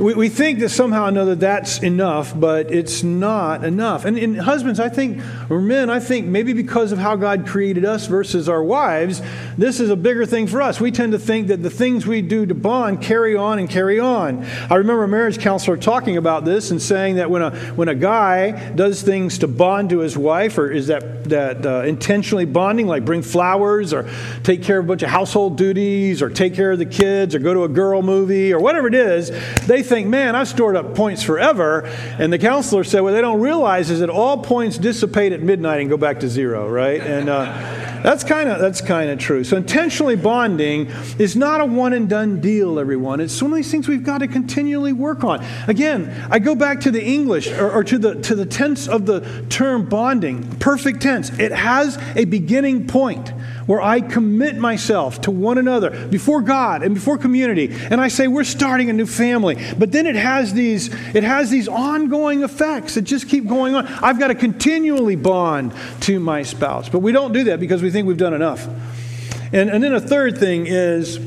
[0.00, 4.04] we, we think that somehow or another that's enough, but it's not enough.
[4.06, 7.84] And, and husbands, I think, or men, I think maybe because of how God created
[7.84, 9.20] us versus our wives,
[9.58, 10.80] this is a bigger thing for us.
[10.80, 14.00] We tend to think that the things we do to bond carry on and carry
[14.00, 14.44] on.
[14.70, 17.94] I remember a marriage counselor talking about this and saying that when a, when a
[17.94, 22.86] guy does things to bond to his wife, or is that, that uh, intentionally bonding,
[22.86, 24.08] like bring flowers or
[24.44, 27.38] take care of a bunch of household duties or take care of the kids or
[27.38, 29.30] go to a girl movie or whatever it is,
[29.66, 31.84] they think, man, I've stored up points forever.
[32.18, 35.80] And the counselor said, what they don't realize is that all points dissipate at midnight
[35.82, 37.02] and go back to zero, right?
[37.02, 39.44] And, uh, That's kind of that's kind of true.
[39.44, 40.86] So intentionally bonding
[41.18, 43.20] is not a one and done deal, everyone.
[43.20, 45.44] It's one of these things we've got to continually work on.
[45.68, 49.04] Again, I go back to the English or, or to the to the tense of
[49.04, 51.28] the term bonding, perfect tense.
[51.38, 53.34] It has a beginning point
[53.66, 58.28] where I commit myself to one another before God and before community, and I say
[58.28, 59.56] we're starting a new family.
[59.78, 63.86] But then it has these it has these ongoing effects that just keep going on.
[63.86, 67.90] I've got to continually bond to my spouse, but we don't do that because we
[67.90, 68.66] think we've done enough.
[69.52, 71.18] And and then a third thing is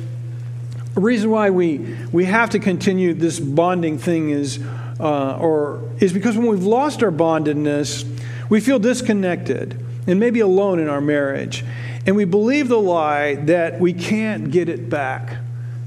[0.95, 4.59] a reason why we we have to continue this bonding thing is
[4.99, 8.05] uh, or is because when we've lost our bondedness,
[8.49, 11.63] we feel disconnected and maybe alone in our marriage.
[12.05, 15.37] And we believe the lie that we can't get it back,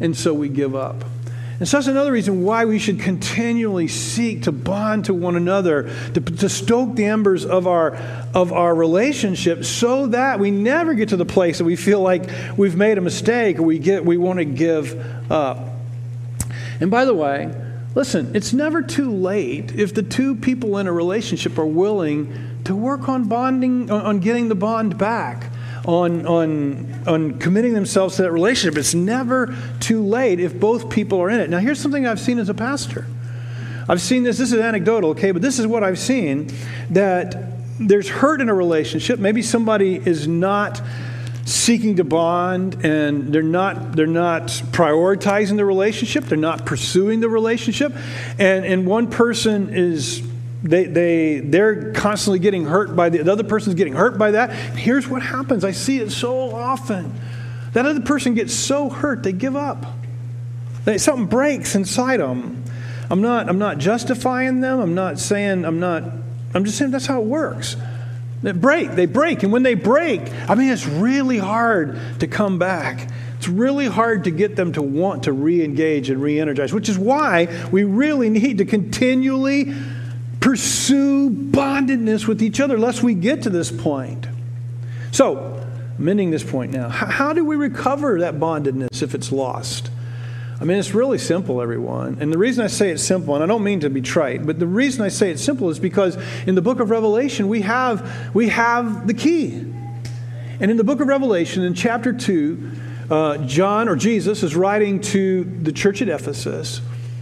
[0.00, 1.05] and so we give up.
[1.59, 5.90] And so that's another reason why we should continually seek to bond to one another,
[6.12, 7.96] to, to stoke the embers of our,
[8.35, 12.29] of our relationship so that we never get to the place that we feel like
[12.59, 15.59] we've made a mistake or we, get, we want to give up.
[16.79, 17.55] And by the way,
[17.94, 22.76] listen, it's never too late if the two people in a relationship are willing to
[22.76, 25.50] work on bonding, on getting the bond back
[25.87, 28.77] on, on, on committing themselves to that relationship.
[28.79, 31.49] It's never too late if both people are in it.
[31.49, 33.07] Now, here's something I've seen as a pastor.
[33.88, 36.53] I've seen this, this is anecdotal, okay, but this is what I've seen
[36.90, 37.37] that
[37.79, 39.20] there's hurt in a relationship.
[39.20, 40.83] Maybe somebody is not
[41.44, 47.29] seeking to bond and they're not they're not prioritizing the relationship they're not pursuing the
[47.29, 47.94] relationship
[48.37, 50.27] and and one person is
[50.62, 54.51] they, they, they're constantly getting hurt by the, the other person's getting hurt by that.
[54.53, 57.12] Here's what happens I see it so often.
[57.73, 59.85] That other person gets so hurt, they give up.
[60.85, 62.64] They, something breaks inside them.
[63.11, 64.81] I'm not, I'm not justifying them.
[64.81, 66.05] I'm not saying, I'm not,
[66.55, 67.77] I'm just saying that's how it works.
[68.42, 69.42] They break, they break.
[69.42, 73.11] And when they break, I mean, it's really hard to come back.
[73.38, 76.88] It's really hard to get them to want to re engage and re energize, which
[76.88, 79.75] is why we really need to continually
[80.47, 84.29] pursue bondedness with each other lest we get to this point.
[85.11, 85.61] So,
[85.99, 86.89] I'm ending this point now.
[86.89, 89.91] How do we recover that bondedness if it's lost?
[90.61, 92.19] I mean, it's really simple, everyone.
[92.21, 94.61] And the reason I say it's simple, and I don't mean to be trite, but
[94.61, 98.33] the reason I say it's simple is because in the book of Revelation, we have,
[98.33, 99.51] we have the key.
[100.61, 102.71] And in the book of Revelation, in chapter 2,
[103.11, 106.81] uh, John or Jesus is writing to the church at Ephesus,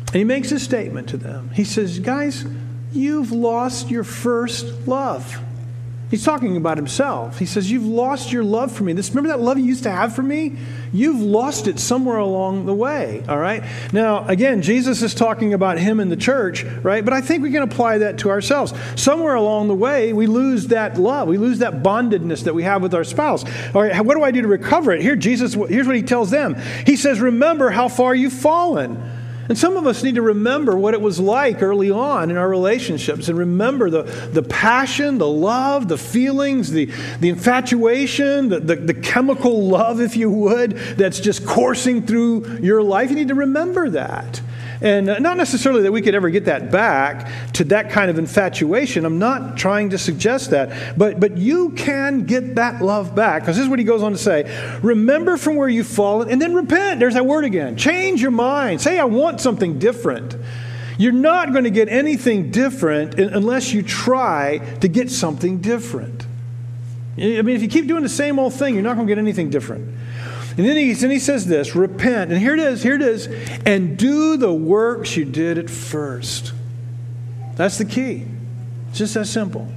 [0.08, 1.48] and he makes a statement to them.
[1.54, 2.44] He says, Guys,
[2.94, 5.40] You've lost your first love.
[6.14, 7.40] He's talking about himself.
[7.40, 8.92] He says, You've lost your love for me.
[8.92, 10.56] This, remember that love you used to have for me?
[10.92, 13.64] You've lost it somewhere along the way, all right?
[13.92, 17.04] Now, again, Jesus is talking about him and the church, right?
[17.04, 18.72] But I think we can apply that to ourselves.
[18.94, 21.26] Somewhere along the way, we lose that love.
[21.26, 23.44] We lose that bondedness that we have with our spouse.
[23.74, 25.02] All right, what do I do to recover it?
[25.02, 26.54] Here, Jesus, here's what he tells them
[26.86, 29.02] He says, Remember how far you've fallen.
[29.48, 32.48] And some of us need to remember what it was like early on in our
[32.48, 36.86] relationships and remember the, the passion, the love, the feelings, the,
[37.20, 42.82] the infatuation, the, the, the chemical love, if you would, that's just coursing through your
[42.82, 43.10] life.
[43.10, 44.40] You need to remember that.
[44.84, 49.06] And not necessarily that we could ever get that back to that kind of infatuation.
[49.06, 50.98] I'm not trying to suggest that.
[50.98, 53.42] But, but you can get that love back.
[53.42, 54.44] Because this is what he goes on to say
[54.82, 57.00] Remember from where you've fallen and then repent.
[57.00, 57.78] There's that word again.
[57.78, 58.82] Change your mind.
[58.82, 60.36] Say, I want something different.
[60.98, 66.26] You're not going to get anything different unless you try to get something different.
[67.16, 69.18] I mean, if you keep doing the same old thing, you're not going to get
[69.18, 69.96] anything different.
[70.56, 72.30] And then he, and he says this repent.
[72.30, 73.26] And here it is, here it is.
[73.66, 76.52] And do the works you did at first.
[77.56, 78.26] That's the key.
[78.90, 79.68] It's just that simple.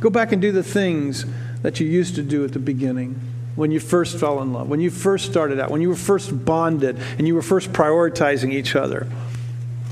[0.00, 1.24] Go back and do the things
[1.62, 3.18] that you used to do at the beginning
[3.54, 6.44] when you first fell in love, when you first started out, when you were first
[6.44, 9.08] bonded and you were first prioritizing each other.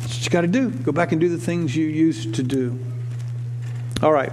[0.02, 0.68] That's what you got to do.
[0.70, 2.78] Go back and do the things you used to do.
[4.02, 4.30] All right,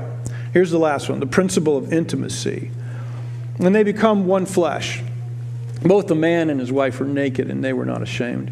[0.51, 2.71] here's the last one the principle of intimacy.
[3.57, 5.01] When they become one flesh.
[5.81, 8.51] Both the man and his wife were naked and they were not ashamed.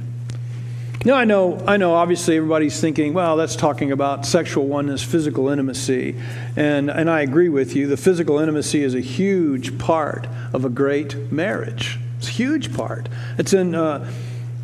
[1.06, 5.48] Now, I know, I know, obviously everybody's thinking, well, that's talking about sexual oneness, physical
[5.48, 6.20] intimacy.
[6.58, 7.88] And, and I agree with you.
[7.88, 12.00] The physical intimacy is a huge part of a great marriage.
[12.18, 13.08] It's a huge part.
[13.38, 14.12] It's an, uh,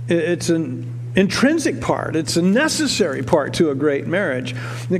[0.09, 4.53] it's an intrinsic part, it's a necessary part to a great marriage.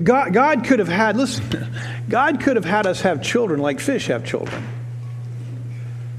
[0.03, 1.67] God, God could have had, listen,
[2.09, 4.65] God could have had us have children like fish have children.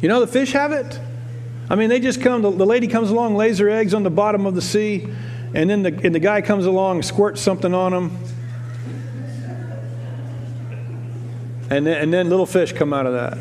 [0.03, 1.01] You know, the fish have it.
[1.69, 4.11] I mean, they just come, the, the lady comes along, lays her eggs on the
[4.11, 5.09] bottom of the sea,
[5.55, 8.19] and then the, and the guy comes along, squirts something on them.
[11.69, 13.39] And then, and then little fish come out of that.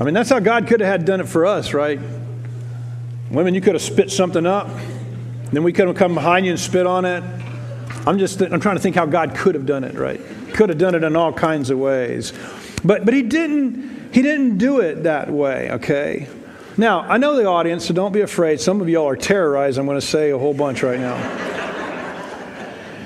[0.00, 2.00] I mean, that's how God could have had done it for us, right?
[3.30, 4.68] Women, you could have spit something up,
[5.52, 7.22] then we could have come behind you and spit on it.
[8.06, 10.20] I'm just, I'm trying to think how God could have done it, right?
[10.54, 12.32] Could have done it in all kinds of ways.
[12.84, 16.28] But, but he didn't, he didn't do it that way, okay?
[16.76, 18.60] Now, I know the audience, so don't be afraid.
[18.60, 19.78] Some of y'all are terrorized.
[19.78, 21.16] I'm going to say a whole bunch right now.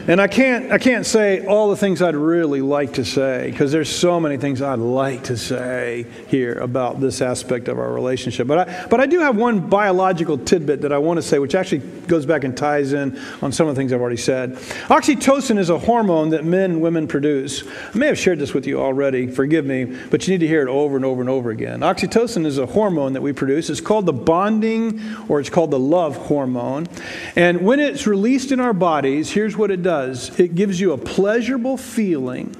[0.08, 3.72] And I can't, I can't say all the things I'd really like to say because
[3.72, 8.46] there's so many things I'd like to say here about this aspect of our relationship.
[8.46, 11.56] But I, but I do have one biological tidbit that I want to say, which
[11.56, 14.52] actually goes back and ties in on some of the things I've already said.
[14.86, 17.64] Oxytocin is a hormone that men and women produce.
[17.66, 20.62] I may have shared this with you already, forgive me, but you need to hear
[20.62, 21.80] it over and over and over again.
[21.80, 23.70] Oxytocin is a hormone that we produce.
[23.70, 26.86] It's called the bonding or it's called the love hormone.
[27.34, 30.92] And when it's released in our bodies, here's what it does does, it gives you
[30.92, 32.54] a pleasurable feeling,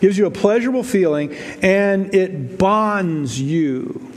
[0.00, 4.10] gives you a pleasurable feeling, and it bonds you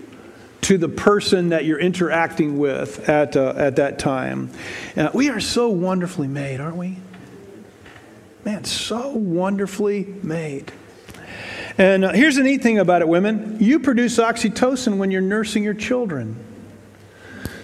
[0.61, 4.49] to the person that you're interacting with at, uh, at that time.
[4.97, 6.97] Uh, we are so wonderfully made, aren't we?
[8.43, 10.72] Man, so wonderfully made.
[11.78, 13.57] And uh, here's the neat thing about it, women.
[13.59, 16.44] You produce oxytocin when you're nursing your children.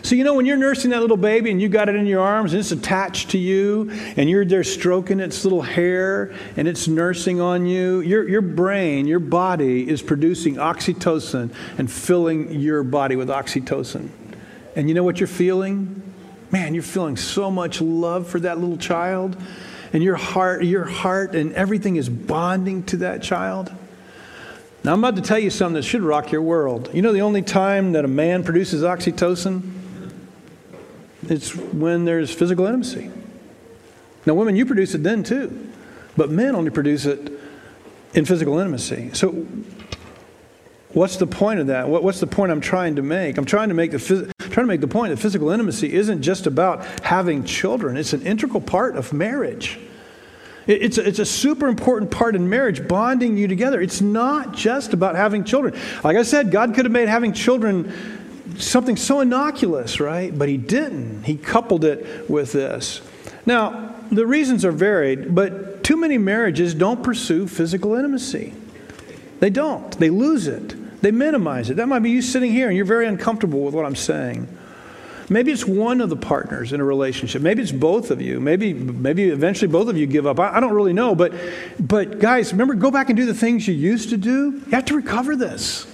[0.03, 2.21] So, you know, when you're nursing that little baby and you got it in your
[2.21, 6.87] arms and it's attached to you and you're there stroking its little hair and it's
[6.87, 13.15] nursing on you, your, your brain, your body is producing oxytocin and filling your body
[13.15, 14.09] with oxytocin.
[14.75, 16.01] And you know what you're feeling?
[16.49, 19.37] Man, you're feeling so much love for that little child
[19.93, 23.71] and your heart, your heart and everything is bonding to that child.
[24.83, 26.89] Now, I'm about to tell you something that should rock your world.
[26.91, 29.80] You know the only time that a man produces oxytocin?
[31.31, 33.09] It's when there's physical intimacy.
[34.25, 35.69] Now, women, you produce it then too,
[36.17, 37.31] but men only produce it
[38.13, 39.11] in physical intimacy.
[39.13, 39.47] So,
[40.89, 41.87] what's the point of that?
[41.87, 43.37] What's the point I'm trying to make?
[43.37, 46.47] I'm trying to make the trying to make the point that physical intimacy isn't just
[46.47, 47.95] about having children.
[47.95, 49.79] It's an integral part of marriage.
[50.67, 53.79] It's a, it's a super important part in marriage, bonding you together.
[53.79, 55.79] It's not just about having children.
[56.03, 58.20] Like I said, God could have made having children
[58.65, 60.37] something so innocuous, right?
[60.37, 61.23] But he didn't.
[61.23, 63.01] He coupled it with this.
[63.45, 68.53] Now, the reasons are varied, but too many marriages don't pursue physical intimacy.
[69.39, 69.91] They don't.
[69.97, 71.01] They lose it.
[71.01, 71.77] They minimize it.
[71.77, 74.47] That might be you sitting here and you're very uncomfortable with what I'm saying.
[75.29, 77.41] Maybe it's one of the partners in a relationship.
[77.41, 78.39] Maybe it's both of you.
[78.41, 80.39] Maybe, maybe eventually both of you give up.
[80.39, 81.15] I, I don't really know.
[81.15, 81.33] But,
[81.79, 84.61] but guys, remember, go back and do the things you used to do.
[84.65, 85.87] You have to recover this.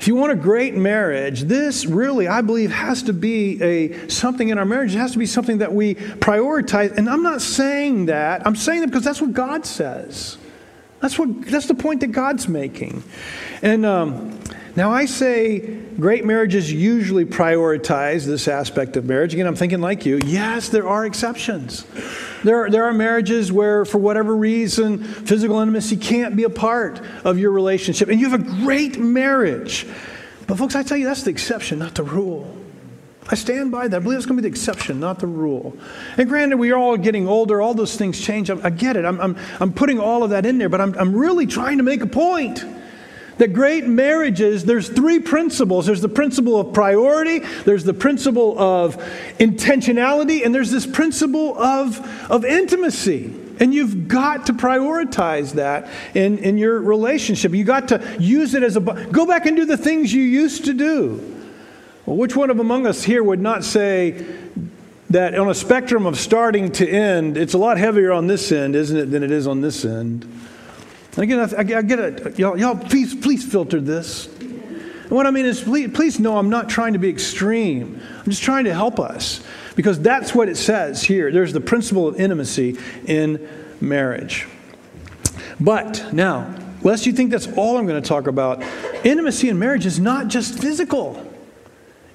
[0.00, 4.48] If you want a great marriage, this really, I believe, has to be a something
[4.48, 4.94] in our marriage.
[4.94, 6.96] It has to be something that we prioritize.
[6.96, 8.46] And I'm not saying that.
[8.46, 10.38] I'm saying that because that's what God says.
[11.00, 13.04] That's what that's the point that God's making.
[13.60, 14.40] And um,
[14.74, 19.34] now I say great marriages usually prioritize this aspect of marriage.
[19.34, 20.20] Again, I'm thinking like you.
[20.24, 21.84] Yes, there are exceptions.
[22.42, 27.00] There are, there are marriages where, for whatever reason, physical intimacy can't be a part
[27.24, 28.08] of your relationship.
[28.08, 29.86] And you have a great marriage.
[30.46, 32.56] But, folks, I tell you, that's the exception, not the rule.
[33.28, 33.96] I stand by that.
[33.96, 35.76] I believe it's going to be the exception, not the rule.
[36.16, 38.50] And granted, we are all getting older, all those things change.
[38.50, 39.04] I, I get it.
[39.04, 41.84] I'm, I'm, I'm putting all of that in there, but I'm, I'm really trying to
[41.84, 42.64] make a point
[43.40, 45.86] that great marriages, there's three principles.
[45.86, 48.98] There's the principle of priority, there's the principle of
[49.38, 51.98] intentionality, and there's this principle of,
[52.30, 53.34] of intimacy.
[53.58, 57.54] And you've got to prioritize that in, in your relationship.
[57.54, 60.66] You got to use it as a go back and do the things you used
[60.66, 61.42] to do.
[62.04, 64.22] Well, which one of among us here would not say
[65.08, 68.76] that on a spectrum of starting to end, it's a lot heavier on this end,
[68.76, 70.30] isn't it, than it is on this end?
[71.16, 72.38] And again, I, I get it.
[72.38, 74.26] Y'all, y'all, please, please filter this.
[74.26, 78.00] And what I mean is, please, please know I'm not trying to be extreme.
[78.18, 79.42] I'm just trying to help us
[79.74, 81.32] because that's what it says here.
[81.32, 83.48] There's the principle of intimacy in
[83.80, 84.46] marriage.
[85.58, 88.62] But now, lest you think that's all I'm going to talk about,
[89.04, 91.29] intimacy in marriage is not just physical.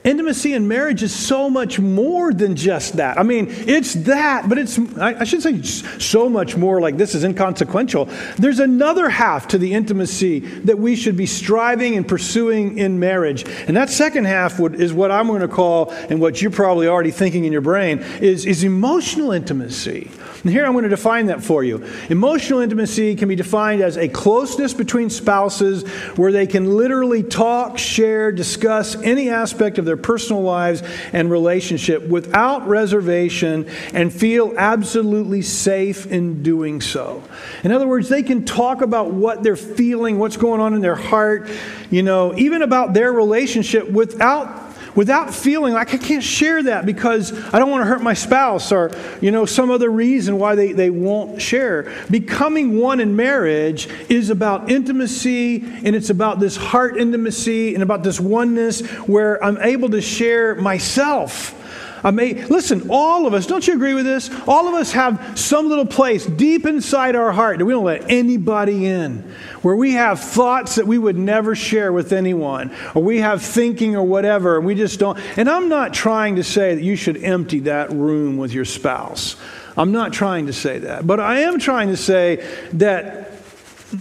[0.05, 3.17] Intimacy in marriage is so much more than just that.
[3.17, 7.15] I mean, it's that, but it's, I, I should say so much more like this
[7.15, 8.05] is inconsequential.
[8.37, 13.45] There's another half to the intimacy that we should be striving and pursuing in marriage.
[13.67, 16.87] And that second half would, is what I'm going to call, and what you're probably
[16.87, 20.11] already thinking in your brain, is, is emotional intimacy.
[20.45, 21.83] And here I'm going to define that for you.
[22.07, 27.79] Emotional intimacy can be defined as a closeness between spouses where they can literally talk,
[27.79, 30.83] share, discuss any aspect of their personal lives
[31.13, 37.23] and relationship without reservation and feel absolutely safe in doing so.
[37.63, 40.93] In other words, they can talk about what they're feeling, what's going on in their
[40.93, 41.49] heart,
[41.89, 44.64] you know, even about their relationship without
[44.95, 48.71] without feeling like I can't share that because I don't want to hurt my spouse
[48.71, 48.91] or,
[49.21, 51.91] you know, some other reason why they, they won't share.
[52.09, 58.03] Becoming one in marriage is about intimacy and it's about this heart intimacy and about
[58.03, 61.61] this oneness where I'm able to share myself
[62.05, 64.29] I may, listen, all of us, don't you agree with this?
[64.47, 68.11] All of us have some little place deep inside our heart that we don't let
[68.11, 69.23] anybody in,
[69.63, 73.95] where we have thoughts that we would never share with anyone, or we have thinking
[73.95, 75.17] or whatever, and we just don't.
[75.35, 79.35] And I'm not trying to say that you should empty that room with your spouse.
[79.75, 81.07] I'm not trying to say that.
[81.07, 83.24] But I am trying to say that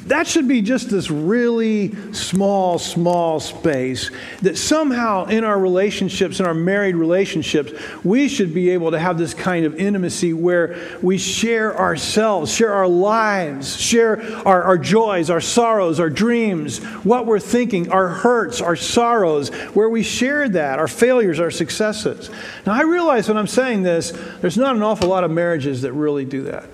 [0.06, 4.10] that should be just this really small, small space
[4.42, 7.72] that somehow in our relationships, in our married relationships,
[8.04, 12.72] we should be able to have this kind of intimacy where we share ourselves, share
[12.72, 18.60] our lives, share our, our joys, our sorrows, our dreams, what we're thinking, our hurts,
[18.60, 22.30] our sorrows, where we share that, our failures, our successes.
[22.66, 25.92] Now, I realize when I'm saying this, there's not an awful lot of marriages that
[25.92, 26.68] really do that.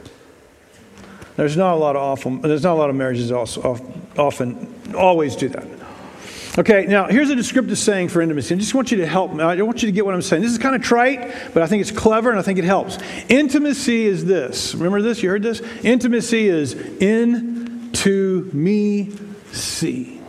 [1.41, 3.63] There's not a lot of awful, there's not a lot of marriages also
[4.19, 5.67] often always do that.
[6.59, 8.55] Okay, now here's a descriptive saying for intimacy.
[8.55, 9.43] I just want you to help me.
[9.43, 10.43] I want you to get what I'm saying.
[10.43, 12.99] This is kind of trite, but I think it's clever and I think it helps.
[13.31, 14.75] Intimacy is this.
[14.75, 15.23] Remember this?
[15.23, 15.63] You heard this?
[15.83, 19.11] Intimacy is in to me
[19.51, 20.21] see.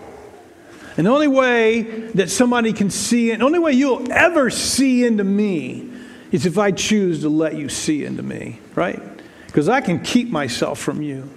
[0.95, 1.81] And the only way
[2.11, 5.91] that somebody can see, and the only way you'll ever see into me
[6.31, 9.10] is if I choose to let you see into me, right?
[9.51, 11.29] Because I can keep myself from you.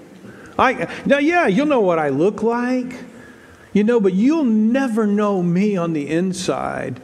[0.56, 2.94] I, now, yeah, you'll know what I look like,
[3.72, 7.00] you know, but you'll never know me on the inside.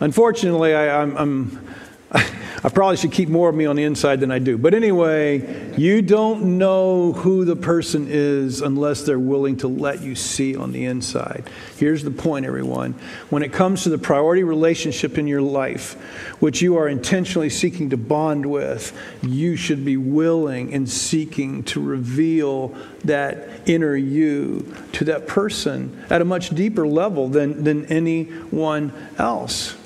[0.00, 1.64] Unfortunately, I, I'm
[2.64, 4.56] I probably should keep more of me on the inside than I do.
[4.56, 10.14] But anyway, you don't know who the person is unless they're willing to let you
[10.14, 11.50] see on the inside.
[11.76, 12.92] Here's the point, everyone.
[13.30, 15.94] When it comes to the priority relationship in your life,
[16.38, 21.80] which you are intentionally seeking to bond with, you should be willing and seeking to
[21.80, 22.68] reveal
[23.02, 29.76] that inner you to that person at a much deeper level than, than anyone else.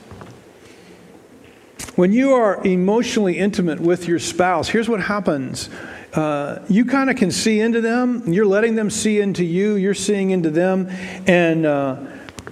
[1.97, 5.71] When you are emotionally intimate with your spouse, here's what happens.
[6.13, 8.31] Uh, you kind of can see into them.
[8.31, 9.77] You're letting them see into you.
[9.77, 10.91] You're seeing into them,
[11.27, 11.97] and uh,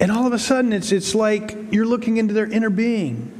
[0.01, 3.31] and all of a sudden, it's it's like you're looking into their inner being,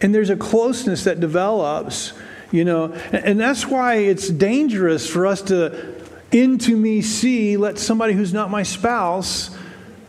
[0.00, 2.14] and there's a closeness that develops.
[2.50, 6.00] You know, and, and that's why it's dangerous for us to
[6.32, 9.54] into me see let somebody who's not my spouse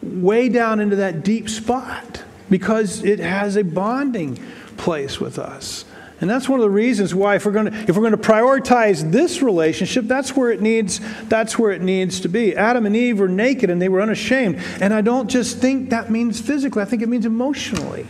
[0.02, 4.40] way down into that deep spot because it has a bonding
[4.88, 5.84] place with us.
[6.22, 8.18] And that's one of the reasons why if we're going to if we're going to
[8.18, 12.56] prioritize this relationship, that's where it needs that's where it needs to be.
[12.56, 14.64] Adam and Eve were naked and they were unashamed.
[14.80, 18.08] And I don't just think that means physically, I think it means emotionally.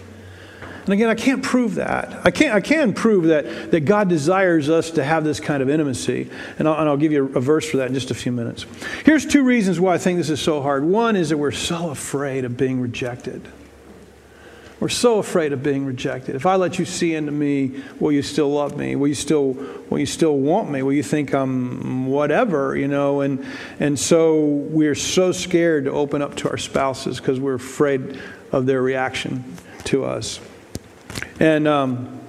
[0.86, 2.22] And again, I can't prove that.
[2.24, 5.70] I, can't, I can prove that, that God desires us to have this kind of
[5.70, 6.30] intimacy.
[6.60, 8.32] And I'll, and I'll give you a, a verse for that in just a few
[8.32, 8.68] minutes.
[9.04, 10.86] Here's two reasons why I think this is so hard.
[10.86, 13.42] One is that we're so afraid of being rejected.
[14.80, 16.36] We're so afraid of being rejected.
[16.36, 18.96] If I let you see into me, will you still love me?
[18.96, 19.58] Will you still,
[19.90, 20.84] will you still want me?
[20.84, 23.22] Will you think I'm whatever, you know?
[23.22, 23.44] And,
[23.80, 28.20] and so we're so scared to open up to our spouses because we're afraid
[28.52, 29.44] of their reaction
[29.86, 30.40] to us.
[31.40, 32.20] And um,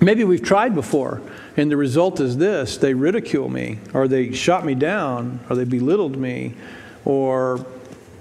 [0.00, 1.22] maybe we've tried before,
[1.56, 5.64] and the result is this they ridicule me, or they shot me down, or they
[5.64, 6.54] belittled me,
[7.04, 7.64] or,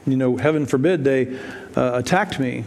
[0.05, 1.35] you know, heaven forbid, they
[1.75, 2.63] uh, attacked me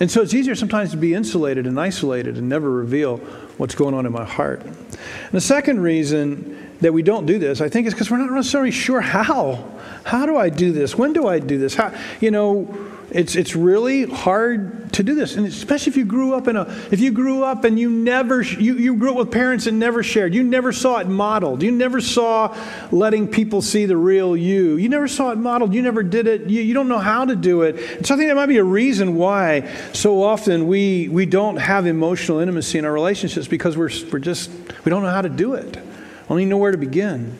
[0.00, 3.18] and so it's easier sometimes to be insulated and isolated and never reveal
[3.58, 4.62] what's going on in my heart.
[4.62, 8.30] And the second reason that we don't do this, I think, is because we're not
[8.30, 9.68] necessarily sure how.
[10.04, 10.96] How do I do this?
[10.96, 11.74] When do I do this?
[11.74, 12.74] How, you know,
[13.10, 15.36] it's, it's really hard to do this.
[15.36, 18.42] And especially if you grew up in a, if you grew up and you never,
[18.42, 21.72] you, you grew up with parents and never shared, you never saw it modeled, you
[21.72, 22.56] never saw
[22.92, 26.48] letting people see the real you, you never saw it modeled, you never did it,
[26.48, 28.06] you, you don't know how to do it.
[28.06, 31.86] So I think that might be a reason why so often we, we don't have
[31.86, 34.50] emotional intimacy in our relationships because we're, we're just,
[34.84, 35.76] we don't know how to do it.
[35.76, 37.36] I don't even know where to begin.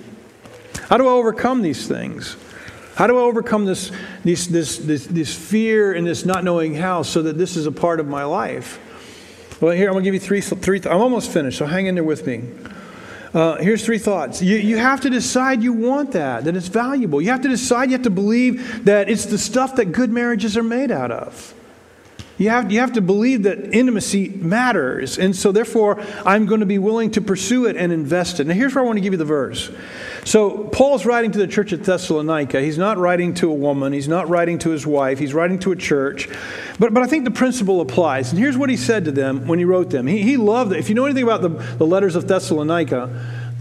[0.89, 2.37] How do I overcome these things?
[3.01, 3.91] How do I overcome this,
[4.25, 7.73] this, this, this, this fear and this not knowing how so that this is a
[7.73, 8.79] part of my life?
[9.59, 11.95] Well, here, I'm going to give you three, three I'm almost finished, so hang in
[11.95, 12.45] there with me.
[13.33, 14.43] Uh, here's three thoughts.
[14.43, 17.23] You, you have to decide you want that, that it's valuable.
[17.23, 20.59] You have to decide, you have to believe that it's the stuff that good marriages
[20.59, 21.55] are made out of.
[22.37, 25.19] You have, you have to believe that intimacy matters.
[25.19, 28.47] And so, therefore, I'm going to be willing to pursue it and invest it.
[28.47, 29.71] Now, here's where I want to give you the verse.
[30.25, 32.61] So, Paul's writing to the church at Thessalonica.
[32.61, 35.73] He's not writing to a woman, he's not writing to his wife, he's writing to
[35.73, 36.29] a church.
[36.79, 38.31] But, but I think the principle applies.
[38.31, 40.07] And here's what he said to them when he wrote them.
[40.07, 40.79] He, he loved it.
[40.79, 43.09] If you know anything about the, the letters of Thessalonica,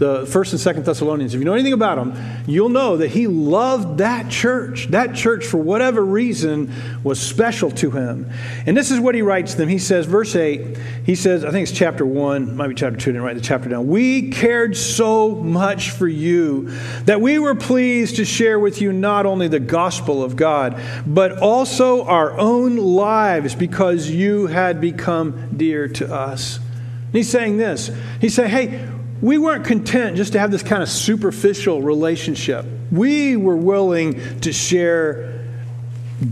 [0.00, 2.14] the first and second Thessalonians, if you know anything about him,
[2.46, 4.86] you'll know that he loved that church.
[4.88, 6.72] That church, for whatever reason,
[7.04, 8.30] was special to him.
[8.64, 9.68] And this is what he writes them.
[9.68, 13.10] He says, verse 8, he says, I think it's chapter 1, might be chapter 2,
[13.10, 13.88] I didn't write the chapter down.
[13.88, 16.70] We cared so much for you
[17.04, 21.38] that we were pleased to share with you not only the gospel of God, but
[21.40, 26.56] also our own lives because you had become dear to us.
[26.56, 27.90] And he's saying this.
[28.20, 28.88] He's saying, hey,
[29.22, 32.64] we weren't content just to have this kind of superficial relationship.
[32.90, 35.44] We were willing to share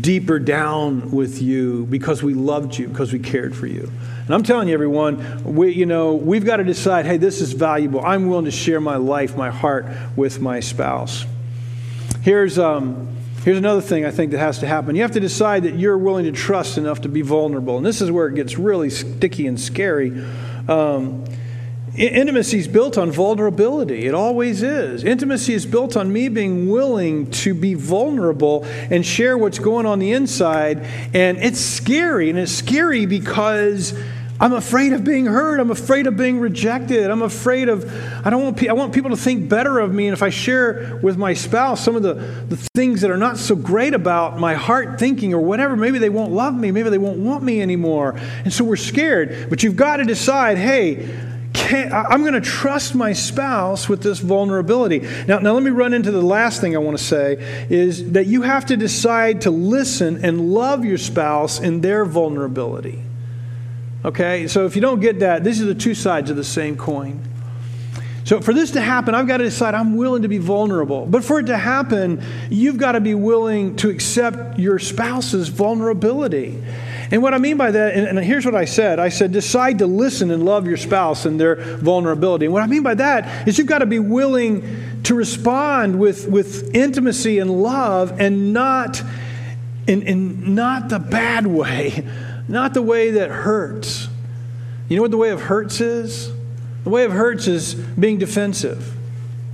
[0.00, 3.90] deeper down with you because we loved you, because we cared for you.
[4.26, 7.52] And I'm telling you, everyone, we, you know, we've got to decide hey, this is
[7.52, 8.04] valuable.
[8.04, 9.86] I'm willing to share my life, my heart
[10.16, 11.24] with my spouse.
[12.20, 13.08] Here's, um,
[13.44, 14.96] here's another thing I think that has to happen.
[14.96, 17.78] You have to decide that you're willing to trust enough to be vulnerable.
[17.78, 20.22] And this is where it gets really sticky and scary.
[20.68, 21.24] Um,
[21.98, 24.06] Intimacy is built on vulnerability.
[24.06, 25.02] It always is.
[25.02, 29.98] Intimacy is built on me being willing to be vulnerable and share what's going on
[29.98, 30.78] the inside.
[31.12, 32.30] And it's scary.
[32.30, 33.98] And it's scary because
[34.40, 35.58] I'm afraid of being hurt.
[35.58, 37.10] I'm afraid of being rejected.
[37.10, 37.84] I'm afraid of,
[38.24, 40.06] I don't want, I want people to think better of me.
[40.06, 43.38] And if I share with my spouse some of the, the things that are not
[43.38, 46.70] so great about my heart thinking or whatever, maybe they won't love me.
[46.70, 48.14] Maybe they won't want me anymore.
[48.44, 49.50] And so we're scared.
[49.50, 54.20] But you've got to decide hey, can't, I'm going to trust my spouse with this
[54.20, 55.00] vulnerability.
[55.26, 58.26] Now, now, let me run into the last thing I want to say is that
[58.26, 63.02] you have to decide to listen and love your spouse in their vulnerability.
[64.04, 64.46] Okay?
[64.46, 67.22] So if you don't get that, these are the two sides of the same coin.
[68.24, 71.06] So, for this to happen, I've got to decide I'm willing to be vulnerable.
[71.06, 76.62] But for it to happen, you've got to be willing to accept your spouse's vulnerability.
[77.10, 79.86] And what I mean by that, and here's what I said I said, decide to
[79.86, 82.46] listen and love your spouse and their vulnerability.
[82.46, 86.28] And what I mean by that is you've got to be willing to respond with,
[86.28, 89.02] with intimacy and love and not
[89.86, 92.06] in, in not the bad way,
[92.46, 94.08] not the way that hurts.
[94.88, 96.30] You know what the way of hurts is?
[96.84, 98.94] The way of hurts is being defensive.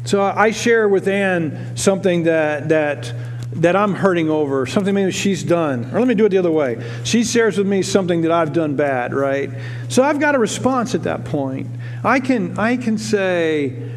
[0.04, 3.12] So I share with Ann something that, that
[3.56, 5.90] that I'm hurting over, something maybe she's done.
[5.92, 6.84] Or let me do it the other way.
[7.04, 9.50] She shares with me something that I've done bad, right?
[9.88, 11.68] So I've got a response at that point.
[12.02, 13.90] I can, I can say,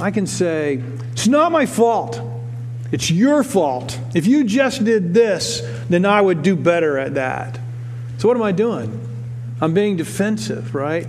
[0.00, 0.82] I can say,
[1.12, 2.20] it's not my fault.
[2.90, 3.98] It's your fault.
[4.14, 7.58] If you just did this, then I would do better at that.
[8.18, 8.98] So what am I doing?
[9.60, 11.06] I'm being defensive, right?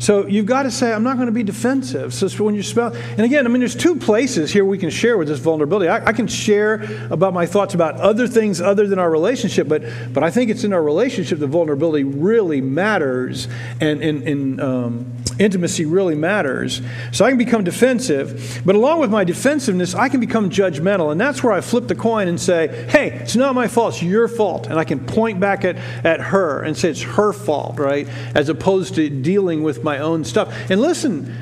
[0.00, 2.14] So you've got to say, I'm not going to be defensive.
[2.14, 5.18] So when you spell, and again, I mean, there's two places here we can share
[5.18, 5.90] with this vulnerability.
[5.90, 9.82] I, I, can share about my thoughts about other things other than our relationship, but
[10.14, 13.46] but I think it's in our relationship that vulnerability really matters,
[13.78, 16.80] and in um, intimacy really matters.
[17.12, 21.20] So I can become defensive, but along with my defensiveness, I can become judgmental, and
[21.20, 24.28] that's where I flip the coin and say, Hey, it's not my fault; it's your
[24.28, 28.06] fault, and I can point back at at her and say it's her fault, right?
[28.34, 30.54] As opposed to dealing with my own stuff.
[30.70, 31.34] And listen,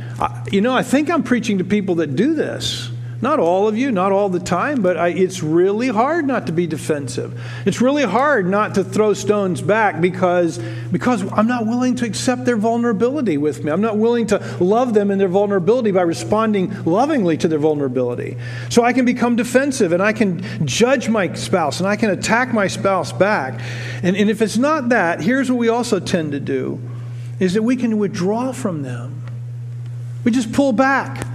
[0.51, 2.91] you know, I think I'm preaching to people that do this.
[3.21, 6.53] Not all of you, not all the time, but I, it's really hard not to
[6.53, 7.41] be defensive.
[7.67, 10.59] It's really hard not to throw stones back because,
[10.93, 13.73] because I'm not willing to accept their vulnerability with me.
[13.73, 18.37] I'm not willing to love them in their vulnerability by responding lovingly to their vulnerability.
[18.69, 22.55] So I can become defensive and I can judge my spouse and I can attack
[22.55, 23.61] my spouse back.
[24.05, 26.81] And, and if it's not that, here's what we also tend to do
[27.41, 29.25] is that we can withdraw from them.
[30.23, 31.27] We just pull back.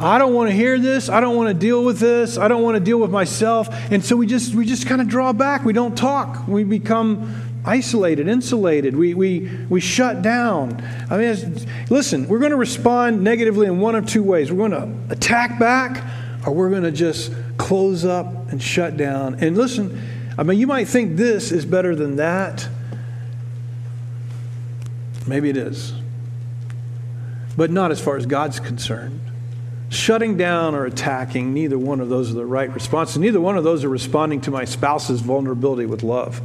[0.00, 1.10] I don't want to hear this.
[1.10, 2.38] I don't want to deal with this.
[2.38, 3.68] I don't want to deal with myself.
[3.92, 5.64] And so we just we just kind of draw back.
[5.64, 6.48] We don't talk.
[6.48, 8.96] We become isolated, insulated.
[8.96, 10.82] We we we shut down.
[11.10, 14.50] I mean, listen, we're going to respond negatively in one of two ways.
[14.50, 16.02] We're going to attack back
[16.46, 19.34] or we're going to just close up and shut down.
[19.40, 20.00] And listen,
[20.38, 22.66] I mean, you might think this is better than that.
[25.26, 25.92] Maybe it is.
[27.54, 29.29] But not as far as God's concerned.
[29.90, 33.18] Shutting down or attacking, neither one of those are the right responses.
[33.18, 36.40] Neither one of those are responding to my spouse's vulnerability with love.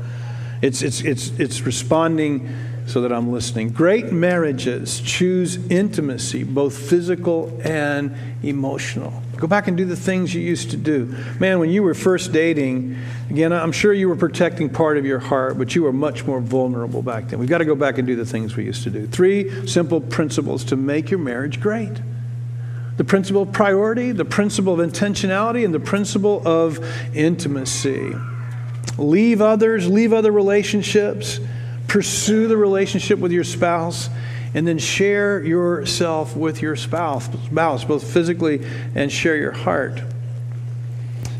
[0.64, 2.50] It's, it's, it's, it's responding
[2.88, 3.70] so that I'm listening.
[3.70, 9.14] Great marriages choose intimacy, both physical and emotional.
[9.38, 11.16] Go back and do the things you used to do.
[11.40, 12.98] Man, when you were first dating,
[13.30, 16.40] again, I'm sure you were protecting part of your heart, but you were much more
[16.40, 17.38] vulnerable back then.
[17.38, 19.06] We've got to go back and do the things we used to do.
[19.06, 22.00] Three simple principles to make your marriage great
[22.98, 26.80] the principle of priority, the principle of intentionality, and the principle of
[27.14, 28.16] intimacy.
[28.98, 31.40] Leave others, leave other relationships,
[31.88, 34.10] pursue the relationship with your spouse,
[34.54, 38.66] and then share yourself with your spouse, spouse both physically
[38.96, 40.02] and share your heart.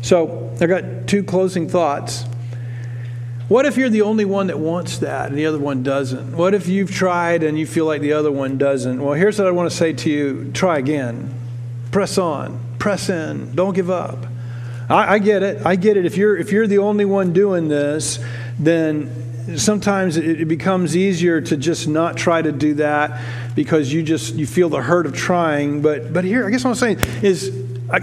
[0.02, 2.26] So, I've got two closing thoughts.
[3.48, 6.36] What if you're the only one that wants that and the other one doesn't?
[6.36, 9.02] What if you've tried and you feel like the other one doesn't?
[9.02, 11.45] Well, here's what I want to say to you try again.
[11.96, 14.26] Press on, press in, don't give up.
[14.90, 15.64] I, I get it.
[15.64, 16.04] I get it.
[16.04, 18.18] If you're, if you're the only one doing this,
[18.58, 24.02] then sometimes it, it becomes easier to just not try to do that because you
[24.02, 25.80] just you feel the hurt of trying.
[25.80, 27.50] But, but here, I guess what I'm saying is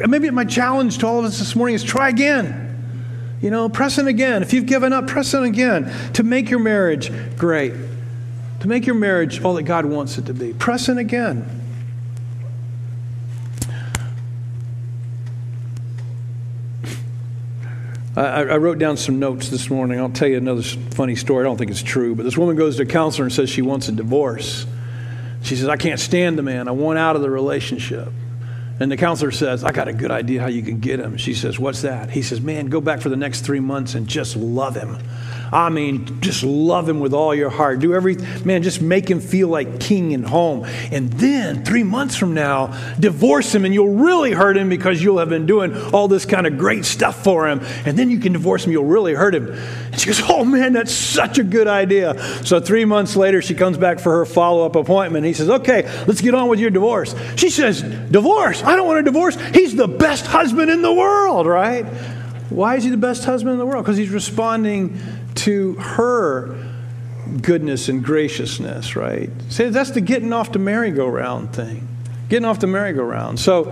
[0.07, 3.37] maybe my challenge to all of us this morning is try again.
[3.43, 4.41] You know, press in again.
[4.41, 7.73] If you've given up, press in again to make your marriage great,
[8.61, 10.51] to make your marriage all that God wants it to be.
[10.53, 11.59] Press in again.
[18.15, 19.99] I, I, wrote down some notes this morning.
[19.99, 21.43] I'll tell you another funny story.
[21.43, 23.63] I don't think it's true, but this woman goes to a counselor and says she
[23.63, 24.67] wants a divorce.
[25.41, 26.67] She says, I can't stand the man.
[26.67, 28.09] I want out of the relationship.
[28.79, 31.17] And the counselor says, I got a good idea how you can get him.
[31.17, 32.09] She says, What's that?
[32.09, 34.97] He says, Man, go back for the next three months and just love him.
[35.53, 37.79] I mean, just love him with all your heart.
[37.79, 40.65] Do every, man, just make him feel like king and home.
[40.91, 45.19] And then three months from now, divorce him and you'll really hurt him because you'll
[45.19, 47.61] have been doing all this kind of great stuff for him.
[47.85, 49.55] And then you can divorce him, you'll really hurt him.
[49.93, 52.19] And she goes, Oh man, that's such a good idea.
[52.43, 55.23] So three months later, she comes back for her follow up appointment.
[55.23, 57.13] He says, Okay, let's get on with your divorce.
[57.35, 58.63] She says, Divorce?
[58.63, 59.37] I don't want a divorce.
[59.53, 61.85] He's the best husband in the world, right?
[62.49, 63.85] Why is he the best husband in the world?
[63.85, 64.99] Because he's responding
[65.35, 66.57] to her
[67.43, 69.29] goodness and graciousness, right?
[69.49, 71.87] See, that's the getting off the merry-go-round thing.
[72.29, 73.39] Getting off the merry-go-round.
[73.39, 73.65] So,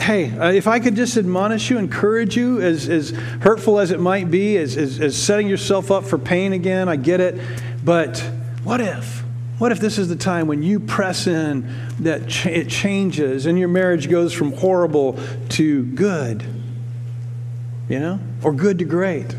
[0.00, 4.00] hey, uh, if I could just admonish you, encourage you, as, as hurtful as it
[4.00, 7.40] might be, as, as, as setting yourself up for pain again, I get it.
[7.84, 8.18] But
[8.64, 9.22] what if?
[9.58, 11.70] What if this is the time when you press in
[12.00, 15.18] that ch- it changes and your marriage goes from horrible
[15.50, 16.42] to good?
[17.88, 18.20] You know?
[18.42, 19.34] Or good to great?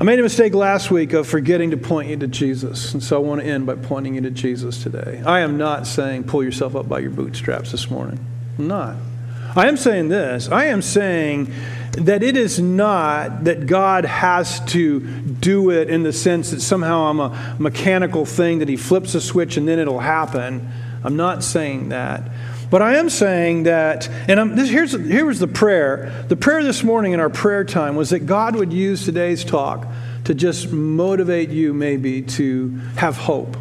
[0.00, 3.16] I made a mistake last week of forgetting to point you to Jesus, and so
[3.16, 5.22] I want to end by pointing you to Jesus today.
[5.24, 8.18] I am not saying pull yourself up by your bootstraps this morning.
[8.58, 8.96] Not.
[9.54, 10.48] I am saying this.
[10.48, 11.52] I am saying
[11.92, 17.10] that it is not that God has to do it in the sense that somehow
[17.10, 20.70] I'm a mechanical thing that He flips a switch and then it'll happen.
[21.04, 22.30] I'm not saying that.
[22.70, 26.24] But I am saying that, and this, here's, here was the prayer.
[26.28, 29.86] The prayer this morning in our prayer time was that God would use today's talk
[30.24, 33.58] to just motivate you, maybe, to have hope,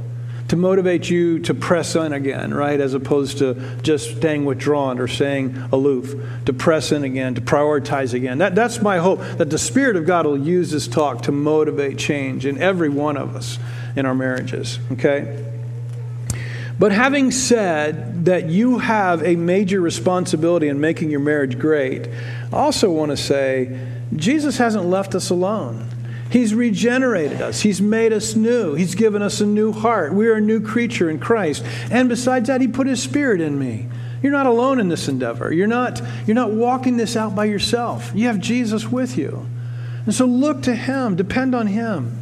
[0.51, 2.81] to motivate you to press on again, right?
[2.81, 8.13] As opposed to just staying withdrawn or staying aloof, to press in again, to prioritize
[8.13, 8.39] again.
[8.39, 11.97] That, that's my hope, that the Spirit of God will use this talk to motivate
[11.97, 13.59] change in every one of us
[13.95, 15.41] in our marriages, okay?
[16.77, 22.09] But having said that you have a major responsibility in making your marriage great,
[22.51, 23.79] I also want to say
[24.17, 25.90] Jesus hasn't left us alone.
[26.31, 27.61] He's regenerated us.
[27.61, 28.73] He's made us new.
[28.73, 30.13] He's given us a new heart.
[30.13, 31.63] We are a new creature in Christ.
[31.91, 33.87] And besides that, He put His Spirit in me.
[34.23, 35.51] You're not alone in this endeavor.
[35.51, 38.11] You're not, you're not walking this out by yourself.
[38.15, 39.45] You have Jesus with you.
[40.05, 42.17] And so look to Him, depend on Him.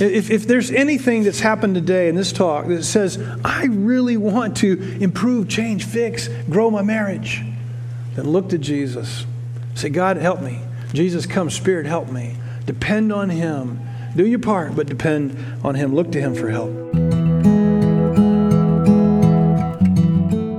[0.00, 4.56] If, if there's anything that's happened today in this talk that says, I really want
[4.58, 7.42] to improve, change, fix, grow my marriage,
[8.14, 9.24] then look to Jesus.
[9.74, 10.60] Say, God, help me.
[10.92, 11.50] Jesus, come.
[11.50, 12.36] Spirit, help me.
[12.66, 13.80] Depend on Him.
[14.16, 15.94] Do your part, but depend on Him.
[15.94, 16.70] Look to Him for help.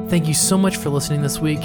[0.10, 1.62] Thank you so much for listening this week.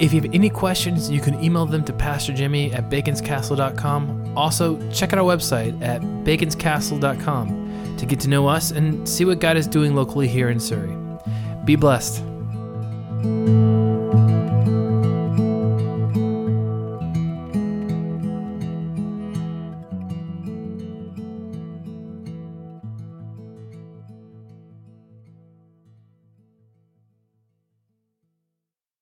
[0.00, 4.36] If you have any questions, you can email them to Pastor Jimmy at baconscastle.com.
[4.36, 9.40] Also, check out our website at baconscastle.com to get to know us and see what
[9.40, 10.96] God is doing locally here in Surry.
[11.64, 12.24] Be blessed.